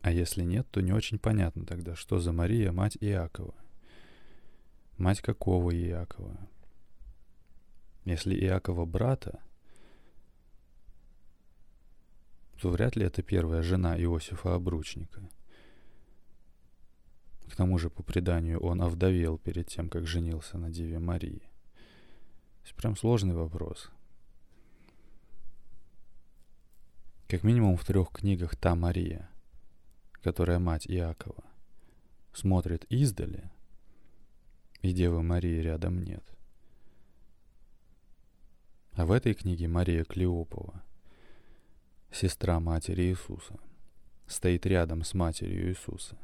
А 0.00 0.10
если 0.10 0.42
нет, 0.42 0.66
то 0.70 0.80
не 0.80 0.92
очень 0.92 1.18
понятно 1.18 1.64
тогда, 1.64 1.94
что 1.94 2.18
за 2.18 2.32
Мария, 2.32 2.72
мать 2.72 2.98
Иакова. 3.00 3.54
Мать 4.98 5.20
какого 5.20 5.74
Иакова? 5.74 6.36
Если 8.04 8.34
Иакова 8.34 8.84
брата, 8.84 9.40
то 12.60 12.70
вряд 12.70 12.96
ли 12.96 13.06
это 13.06 13.22
первая 13.22 13.62
жена 13.62 13.98
Иосифа 14.00 14.54
Обручника. 14.54 15.28
К 17.50 17.56
тому 17.56 17.78
же, 17.78 17.90
по 17.90 18.02
преданию, 18.02 18.60
он 18.60 18.82
овдовел 18.82 19.38
перед 19.38 19.68
тем, 19.68 19.88
как 19.88 20.06
женился 20.06 20.58
на 20.58 20.70
Деве 20.70 20.98
Марии. 20.98 21.40
То 21.40 22.64
есть 22.64 22.74
прям 22.74 22.96
сложный 22.96 23.34
вопрос. 23.34 23.90
Как 27.28 27.42
минимум 27.42 27.76
в 27.76 27.84
трех 27.84 28.10
книгах 28.10 28.56
та 28.56 28.74
Мария, 28.74 29.30
которая 30.22 30.58
мать 30.58 30.86
Иакова, 30.86 31.44
смотрит 32.32 32.84
издали, 32.90 33.50
и 34.82 34.92
Девы 34.92 35.22
Марии 35.22 35.60
рядом 35.60 36.02
нет. 36.02 36.33
А 38.96 39.06
в 39.06 39.10
этой 39.10 39.34
книге 39.34 39.66
Мария 39.66 40.04
Клеопова, 40.04 40.84
сестра 42.12 42.60
матери 42.60 43.02
Иисуса, 43.02 43.58
стоит 44.28 44.66
рядом 44.66 45.02
с 45.02 45.14
матерью 45.14 45.68
Иисуса. 45.68 46.16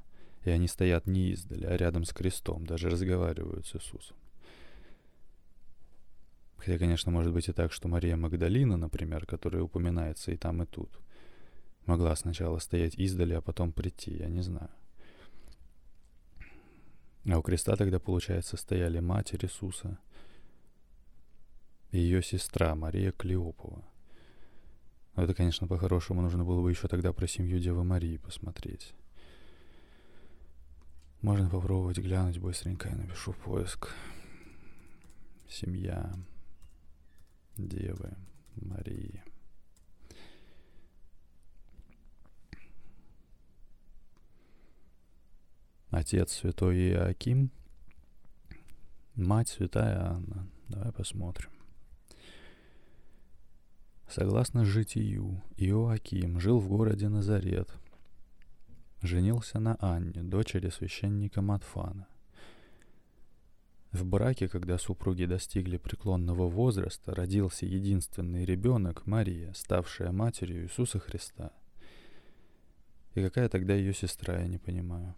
И 0.44 0.50
они 0.50 0.68
стоят 0.68 1.06
не 1.06 1.33
издали, 1.33 1.66
а 1.66 1.76
рядом 1.76 2.04
с 2.04 2.12
крестом, 2.12 2.64
даже 2.64 2.88
разговаривают 2.88 3.66
с 3.66 3.74
Иисусом. 3.74 4.16
Хотя, 6.59 6.78
конечно, 6.78 7.11
может 7.11 7.33
быть 7.33 7.48
и 7.48 7.52
так, 7.52 7.72
что 7.72 7.88
Мария 7.88 8.16
Магдалина, 8.16 8.76
например, 8.76 9.26
которая 9.26 9.62
упоминается 9.62 10.30
и 10.30 10.37
там, 10.37 10.62
и 10.62 10.66
тут, 10.66 10.90
могла 11.87 12.14
сначала 12.14 12.59
стоять 12.59 12.94
издали, 12.94 13.35
а 13.35 13.40
потом 13.40 13.72
прийти, 13.72 14.16
я 14.16 14.28
не 14.28 14.42
знаю. 14.42 14.70
А 17.28 17.37
у 17.37 17.42
креста 17.42 17.74
тогда, 17.74 17.98
получается, 17.98 18.56
стояли 18.56 19.00
Матерь 19.00 19.44
Иисуса– 19.44 19.98
и 21.90 21.98
ее 21.98 22.22
сестра 22.22 22.74
Мария 22.74 23.12
Клеопова. 23.12 23.85
Но 25.16 25.24
это, 25.24 25.35
конечно, 25.35 25.66
по-хорошему 25.66 26.22
нужно 26.22 26.44
было 26.44 26.62
бы 26.62 26.70
еще 26.70 26.88
тогда 26.88 27.12
про 27.12 27.26
семью 27.26 27.59
Девы 27.59 27.85
Марии 27.85 28.16
посмотреть. 28.16 28.94
Можно 31.20 31.50
попробовать 31.50 31.98
глянуть 31.98 32.38
быстренько, 32.38 32.88
я 32.88 32.96
напишу 32.96 33.33
поиск. 33.33 33.90
Семья 35.48 36.14
Девы 37.57 38.16
Марии. 38.57 39.22
Отец 45.90 46.33
святой 46.35 46.92
Иоаким, 46.92 47.50
мать 49.16 49.48
святая 49.48 50.00
Анна. 50.00 50.48
Давай 50.68 50.92
посмотрим. 50.92 51.50
Согласно 54.11 54.64
житию, 54.64 55.40
Иоаким 55.57 56.40
жил 56.40 56.59
в 56.59 56.66
городе 56.66 57.09
Назарет. 57.09 57.73
Женился 59.03 59.61
на 59.61 59.77
Анне, 59.79 60.25
дочери 60.25 60.68
священника 60.68 61.40
Матфана. 61.42 62.09
В 63.92 64.05
браке, 64.05 64.49
когда 64.49 64.79
супруги 64.79 65.27
достигли 65.27 65.77
преклонного 65.77 66.49
возраста, 66.49 67.14
родился 67.14 67.66
единственный 67.66 68.44
ребенок 68.44 69.07
Мария, 69.07 69.53
ставшая 69.53 70.11
матерью 70.11 70.64
Иисуса 70.64 70.99
Христа. 70.99 71.53
И 73.14 73.23
какая 73.23 73.49
тогда 73.49 73.75
ее 73.75 73.94
сестра, 73.94 74.40
я 74.40 74.49
не 74.49 74.59
понимаю. 74.59 75.14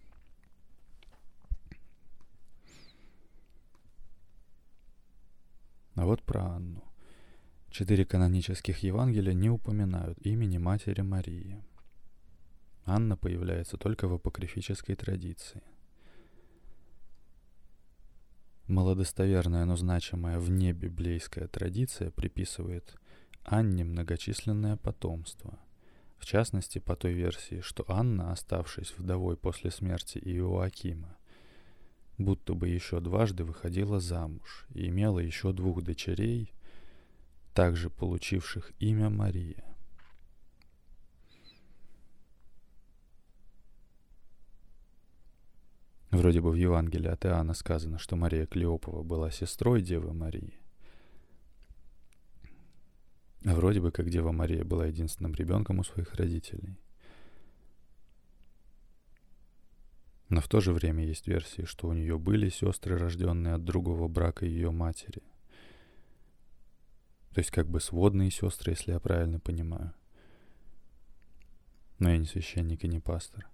А 5.94 6.05
вот 6.05 6.22
про 6.22 6.42
Анну. 6.42 6.91
Четыре 7.72 8.04
канонических 8.04 8.80
Евангелия 8.82 9.32
не 9.32 9.48
упоминают 9.48 10.18
имени 10.26 10.58
Матери 10.58 11.00
Марии. 11.00 11.64
Анна 12.85 13.16
появляется 13.16 13.78
только 13.78 14.08
в 14.08 14.12
апокрифической 14.12 14.94
традиции. 14.94 15.62
Малодостоверная, 18.66 19.64
но 19.64 19.76
значимая 19.76 20.38
вне 20.38 20.74
библейская 20.74 21.48
традиция 21.48 22.11
приписывает 22.11 22.94
Анне 23.42 23.85
многочисленное 23.85 24.76
потомство. 24.76 25.58
В 26.18 26.26
частности, 26.26 26.78
по 26.78 26.94
той 26.94 27.14
версии, 27.14 27.62
что 27.62 27.87
Анна, 27.88 28.32
оставшись 28.32 28.92
вдовой 28.98 29.38
после 29.38 29.70
смерти 29.70 30.18
Иоакима, 30.18 31.16
будто 32.18 32.52
бы 32.52 32.68
еще 32.68 33.00
дважды 33.00 33.44
выходила 33.44 33.98
замуж 33.98 34.66
и 34.74 34.88
имела 34.88 35.20
еще 35.20 35.54
двух 35.54 35.82
дочерей– 35.82 36.52
также 37.54 37.90
получивших 37.90 38.72
имя 38.78 39.10
Мария. 39.10 39.64
Вроде 46.10 46.42
бы 46.42 46.50
в 46.50 46.54
Евангелии 46.54 47.08
от 47.08 47.24
Иоанна 47.24 47.54
сказано, 47.54 47.98
что 47.98 48.16
Мария 48.16 48.46
Клеопова 48.46 49.02
была 49.02 49.30
сестрой 49.30 49.80
Девы 49.80 50.12
Марии. 50.12 50.58
А 53.44 53.54
вроде 53.54 53.80
бы 53.80 53.90
как 53.90 54.08
Дева 54.08 54.30
Мария 54.30 54.64
была 54.64 54.86
единственным 54.86 55.34
ребенком 55.34 55.78
у 55.78 55.84
своих 55.84 56.14
родителей. 56.14 56.76
Но 60.28 60.40
в 60.40 60.48
то 60.48 60.60
же 60.60 60.72
время 60.72 61.04
есть 61.04 61.26
версии, 61.26 61.64
что 61.64 61.88
у 61.88 61.92
нее 61.92 62.18
были 62.18 62.48
сестры, 62.50 62.96
рожденные 62.96 63.54
от 63.54 63.64
другого 63.64 64.06
брака 64.06 64.46
ее 64.46 64.70
матери. 64.70 65.22
То 67.35 67.38
есть 67.38 67.51
как 67.51 67.66
бы 67.66 67.81
сводные 67.81 68.31
сестры, 68.31 68.73
если 68.73 68.92
я 68.92 69.01
правильно 69.01 69.40
понимаю. 69.40 69.92
Но 71.99 72.11
я 72.11 72.18
не 72.18 72.27
священник 72.27 72.85
и 72.85 72.88
не 72.88 73.01
пастор. 73.01 73.49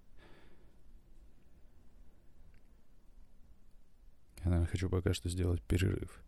Я, 4.39 4.45
наверное, 4.45 4.67
хочу 4.67 4.89
пока 4.89 5.13
что 5.13 5.29
сделать 5.29 5.61
перерыв. 5.61 6.21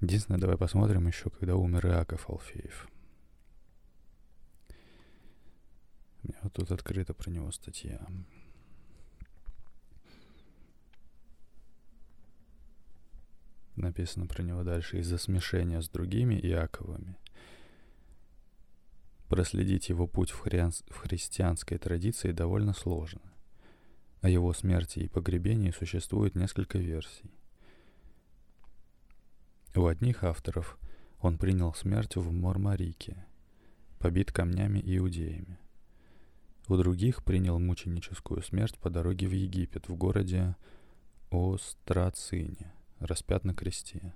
Единственное, 0.00 0.40
давай 0.40 0.56
посмотрим 0.56 1.06
еще, 1.06 1.28
когда 1.30 1.56
умер 1.56 1.86
Иаков 1.86 2.28
Алфеев. 2.30 2.88
У 6.22 6.28
меня 6.28 6.38
вот 6.42 6.52
тут 6.52 6.70
открыта 6.70 7.12
про 7.12 7.30
него 7.30 7.50
статья. 7.50 8.00
Написано 13.80 14.26
про 14.26 14.42
него 14.42 14.62
дальше, 14.62 14.98
из-за 14.98 15.18
смешения 15.18 15.80
с 15.80 15.88
другими 15.88 16.34
Иаковыми. 16.34 17.16
Проследить 19.28 19.88
его 19.88 20.06
путь 20.06 20.30
в, 20.30 20.38
хри... 20.38 20.62
в 20.88 20.96
христианской 20.96 21.78
традиции 21.78 22.32
довольно 22.32 22.72
сложно. 22.72 23.22
О 24.22 24.28
его 24.28 24.52
смерти 24.52 25.00
и 25.00 25.08
погребении 25.08 25.70
существует 25.70 26.34
несколько 26.34 26.78
версий. 26.78 27.30
У 29.74 29.86
одних 29.86 30.24
авторов 30.24 30.78
он 31.20 31.38
принял 31.38 31.72
смерть 31.74 32.16
в 32.16 32.32
Мормарике, 32.32 33.24
побит 33.98 34.32
камнями 34.32 34.82
иудеями. 34.84 35.58
У 36.66 36.76
других 36.76 37.24
принял 37.24 37.58
мученическую 37.58 38.42
смерть 38.42 38.78
по 38.78 38.90
дороге 38.90 39.26
в 39.26 39.32
Египет 39.32 39.88
в 39.88 39.94
городе 39.94 40.56
Острацине– 41.30 42.72
распят 43.00 43.44
на 43.44 43.54
кресте. 43.54 44.14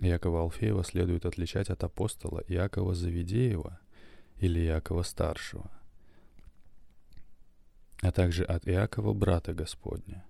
Якова 0.00 0.40
Алфеева 0.40 0.84
следует 0.84 1.26
отличать 1.26 1.70
от 1.70 1.84
апостола 1.84 2.42
Иакова 2.48 2.94
Завидеева 2.94 3.78
или 4.38 4.60
Иакова 4.60 5.02
Старшего. 5.02 5.70
а 8.02 8.10
также 8.10 8.44
от 8.44 8.68
Иакова, 8.68 9.14
брата 9.14 9.54
Господня, 9.54 10.24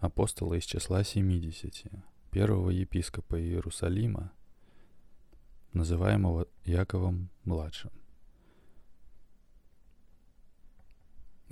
апостола 0.00 0.54
из 0.54 0.64
числа 0.64 1.04
семидесяти, 1.04 1.90
первого 2.32 2.70
епископа 2.70 3.40
Иерусалима, 3.40 4.32
называемого 5.72 6.48
Яковом 6.64 7.30
младшим. 7.44 7.92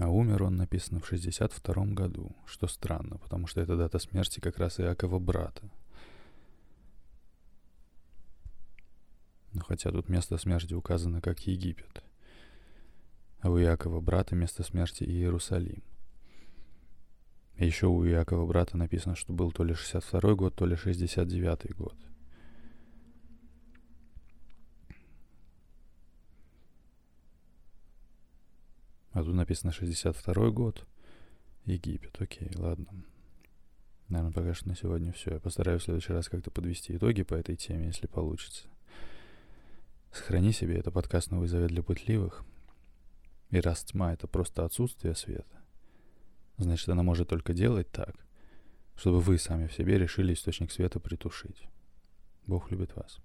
А 0.03 0.09
умер 0.09 0.43
он, 0.43 0.57
написано, 0.57 0.99
в 0.99 1.07
62 1.07 1.85
году, 1.95 2.35
что 2.45 2.67
странно, 2.67 3.19
потому 3.19 3.47
что 3.47 3.61
это 3.61 3.77
дата 3.77 4.01
смерти 4.01 4.41
как 4.41 4.59
раз 4.59 4.81
Иакова 4.81 5.21
брата. 5.21 5.63
Но 9.53 9.63
хотя 9.63 9.93
тут 9.93 10.09
место 10.09 10.39
смерти 10.39 10.75
указано 10.75 11.21
как 11.21 11.47
Египет, 11.47 12.03
а 13.43 13.51
у 13.51 13.61
Иакова 13.61 14.01
брата 14.01 14.35
место 14.35 14.65
смерти 14.65 15.05
Иерусалим. 15.05 15.85
Еще 17.57 17.87
у 17.87 18.05
Иакова 18.05 18.45
брата 18.45 18.77
написано, 18.77 19.15
что 19.15 19.33
был 19.33 19.53
то 19.53 19.63
ли 19.63 19.73
62 19.73 20.35
год, 20.35 20.57
то 20.57 20.67
ли 20.67 20.75
69 20.75 21.77
год. 21.77 21.95
А 29.13 29.23
тут 29.23 29.35
написано 29.35 29.73
62 29.73 30.51
год. 30.51 30.87
Египет. 31.65 32.21
Окей, 32.21 32.51
ладно. 32.57 32.87
Наверное, 34.09 34.33
пока 34.33 34.55
что 34.55 34.69
на 34.69 34.77
сегодня 34.77 35.13
все. 35.13 35.33
Я 35.33 35.41
постараюсь 35.41 35.83
в 35.83 35.85
следующий 35.85 36.13
раз 36.13 36.29
как-то 36.29 36.51
подвести 36.51 36.97
итоги 36.97 37.23
по 37.23 37.35
этой 37.35 37.57
теме, 37.57 37.87
если 37.87 38.07
получится. 38.07 38.69
Сохрани 40.13 40.53
себе, 40.53 40.77
это 40.77 40.91
подкаст 40.91 41.31
«Новый 41.31 41.49
завет 41.49 41.69
для 41.69 41.83
пытливых». 41.83 42.45
И 43.51 43.61
раз 43.61 43.85
тьма— 43.85 44.13
это 44.15 44.27
просто 44.27 44.65
отсутствие 44.65 45.15
света, 45.15 45.63
значит, 46.57 46.89
она 46.89 47.03
может 47.03 47.29
только 47.29 47.53
делать 47.53 47.91
так, 47.91 48.15
чтобы 48.97 49.21
вы 49.21 49.39
сами 49.39 49.67
в 49.67 49.73
себе 49.73 49.99
решили 49.99 50.35
источник 50.35 50.73
света 50.73 51.01
притушить. 51.01 51.63
Бог 52.47 52.71
любит 52.71 52.97
вас. 52.97 53.19